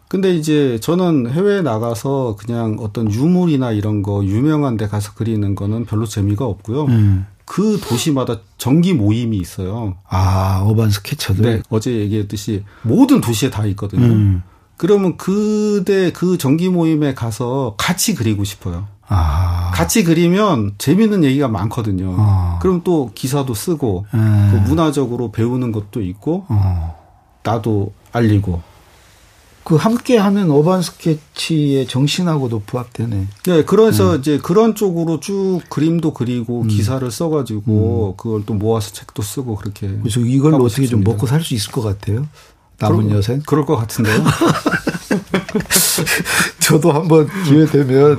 근데 0.08 0.34
이제 0.34 0.78
저는 0.82 1.30
해외에 1.30 1.62
나가서 1.62 2.36
그냥 2.38 2.76
어떤 2.80 3.10
유물이나 3.10 3.72
이런 3.72 4.02
거 4.02 4.22
유명한 4.22 4.76
데 4.76 4.86
가서 4.86 5.12
그리는 5.14 5.54
거는 5.54 5.86
별로 5.86 6.04
재미가 6.04 6.44
없고요. 6.44 6.84
음. 6.84 7.24
그 7.52 7.78
도시마다 7.78 8.38
정기 8.56 8.94
모임이 8.94 9.36
있어요. 9.36 9.98
아, 10.08 10.62
어반 10.64 10.88
스케쳐들? 10.88 11.44
네. 11.44 11.62
어제 11.68 11.94
얘기했듯이 11.94 12.64
모든 12.80 13.20
도시에 13.20 13.50
다 13.50 13.66
있거든요. 13.66 14.06
음. 14.06 14.42
그러면 14.78 15.18
그대 15.18 16.12
그 16.12 16.38
정기 16.38 16.70
모임에 16.70 17.12
가서 17.12 17.74
같이 17.76 18.14
그리고 18.14 18.42
싶어요. 18.44 18.86
아. 19.06 19.70
같이 19.74 20.02
그리면 20.02 20.72
재밌는 20.78 21.24
얘기가 21.24 21.48
많거든요. 21.48 22.14
아. 22.16 22.58
그럼 22.62 22.80
또 22.84 23.10
기사도 23.14 23.52
쓰고 23.52 24.06
또 24.10 24.58
문화적으로 24.60 25.30
배우는 25.30 25.72
것도 25.72 26.00
있고 26.00 26.46
어. 26.48 26.96
나도 27.42 27.92
알리고 28.12 28.62
그 29.64 29.76
함께 29.76 30.16
하는 30.18 30.50
어반 30.50 30.82
스케치의 30.82 31.86
정신하고도 31.86 32.62
부합되네. 32.66 33.28
네, 33.44 33.64
그래서 33.64 34.14
음. 34.14 34.18
이제 34.20 34.38
그런 34.42 34.74
쪽으로 34.74 35.20
쭉 35.20 35.60
그림도 35.68 36.14
그리고 36.14 36.62
음. 36.62 36.68
기사를 36.68 37.08
써가지고 37.08 38.12
음. 38.12 38.16
그걸 38.16 38.44
또 38.44 38.54
모아서 38.54 38.92
책도 38.92 39.22
쓰고 39.22 39.56
그렇게. 39.56 39.88
그래서 40.00 40.20
이걸로 40.20 40.56
어떻게 40.64 40.82
싶습니다. 40.82 40.90
좀 40.90 41.04
먹고 41.04 41.26
살 41.26 41.42
수 41.42 41.54
있을 41.54 41.70
것 41.72 41.82
같아요. 41.82 42.26
남은 42.78 43.04
그럴, 43.06 43.16
여생? 43.18 43.42
그럴 43.46 43.64
것 43.64 43.76
같은데요. 43.76 44.22
저도 46.60 46.92
한번 46.92 47.28
기회 47.44 47.66
되면 47.66 48.18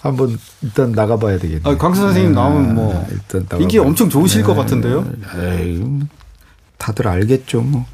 한번 0.00 0.38
일단 0.62 0.92
나가봐야 0.92 1.38
되겠네요. 1.38 1.74
아, 1.74 1.76
강사 1.76 2.02
선생님 2.02 2.32
네, 2.32 2.40
나오면 2.40 2.74
뭐 2.74 3.06
일단 3.10 3.46
인기 3.60 3.78
엄청 3.78 4.08
좋으실 4.08 4.42
네, 4.42 4.46
것 4.46 4.54
같은데요. 4.54 5.04
에이, 5.40 5.82
다들 6.78 7.08
알겠죠, 7.08 7.62
뭐. 7.62 7.86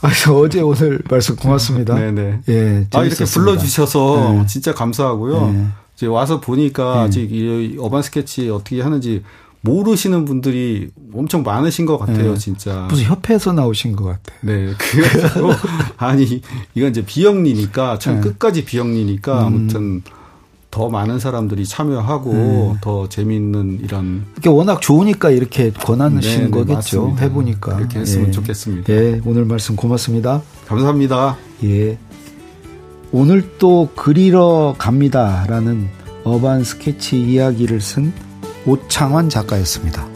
아, 0.00 0.32
어제 0.32 0.60
오늘 0.60 1.00
말씀 1.08 1.36
고맙습니다. 1.36 1.94
네네. 1.94 2.40
예. 2.48 2.86
아, 2.92 3.04
이렇게 3.04 3.24
불러주셔서 3.24 4.32
네. 4.32 4.46
진짜 4.46 4.74
감사하고요. 4.74 5.52
네. 5.52 5.66
이제 5.96 6.06
와서 6.06 6.40
보니까 6.40 6.94
네. 6.94 7.00
아직 7.00 7.32
이 7.32 7.76
어반 7.78 8.02
스케치 8.02 8.50
어떻게 8.50 8.80
하는지 8.80 9.22
모르시는 9.62 10.24
분들이 10.24 10.90
엄청 11.14 11.42
많으신 11.44 11.86
것 11.86 11.96
같아요, 11.98 12.32
네. 12.32 12.38
진짜. 12.38 12.86
무슨 12.90 13.04
협회에서 13.04 13.52
나오신 13.52 13.94
것 13.94 14.04
같아요. 14.04 14.38
네. 14.40 14.72
그래서, 14.76 15.50
아니, 15.98 16.42
이건 16.74 16.90
이제 16.90 17.04
비영리니까, 17.04 17.98
참 18.00 18.16
네. 18.16 18.20
끝까지 18.22 18.64
비영리니까, 18.64 19.40
음. 19.40 19.46
아무튼, 19.46 20.02
더 20.72 20.88
많은 20.88 21.18
사람들이 21.18 21.66
참여하고 21.66 22.32
네. 22.32 22.74
더 22.80 23.06
재미있는 23.06 23.80
이런 23.84 24.24
이게 24.38 24.48
워낙 24.48 24.80
좋으니까 24.80 25.28
이렇게 25.28 25.70
권하신 25.70 26.20
네, 26.20 26.44
네, 26.44 26.50
거겠죠. 26.50 26.74
맞습니다. 26.74 27.22
해보니까 27.22 27.78
이렇게 27.78 27.98
했으면 28.00 28.28
예. 28.28 28.30
좋겠습니다. 28.32 28.92
예, 28.92 29.20
오늘 29.26 29.44
말씀 29.44 29.76
고맙습니다. 29.76 30.40
감사합니다. 30.66 31.36
예, 31.64 31.98
오늘 33.12 33.58
또 33.58 33.90
그리러 33.94 34.74
갑니다라는 34.78 35.90
어반 36.24 36.64
스케치 36.64 37.20
이야기를 37.20 37.82
쓴 37.82 38.10
오창환 38.64 39.28
작가였습니다. 39.28 40.08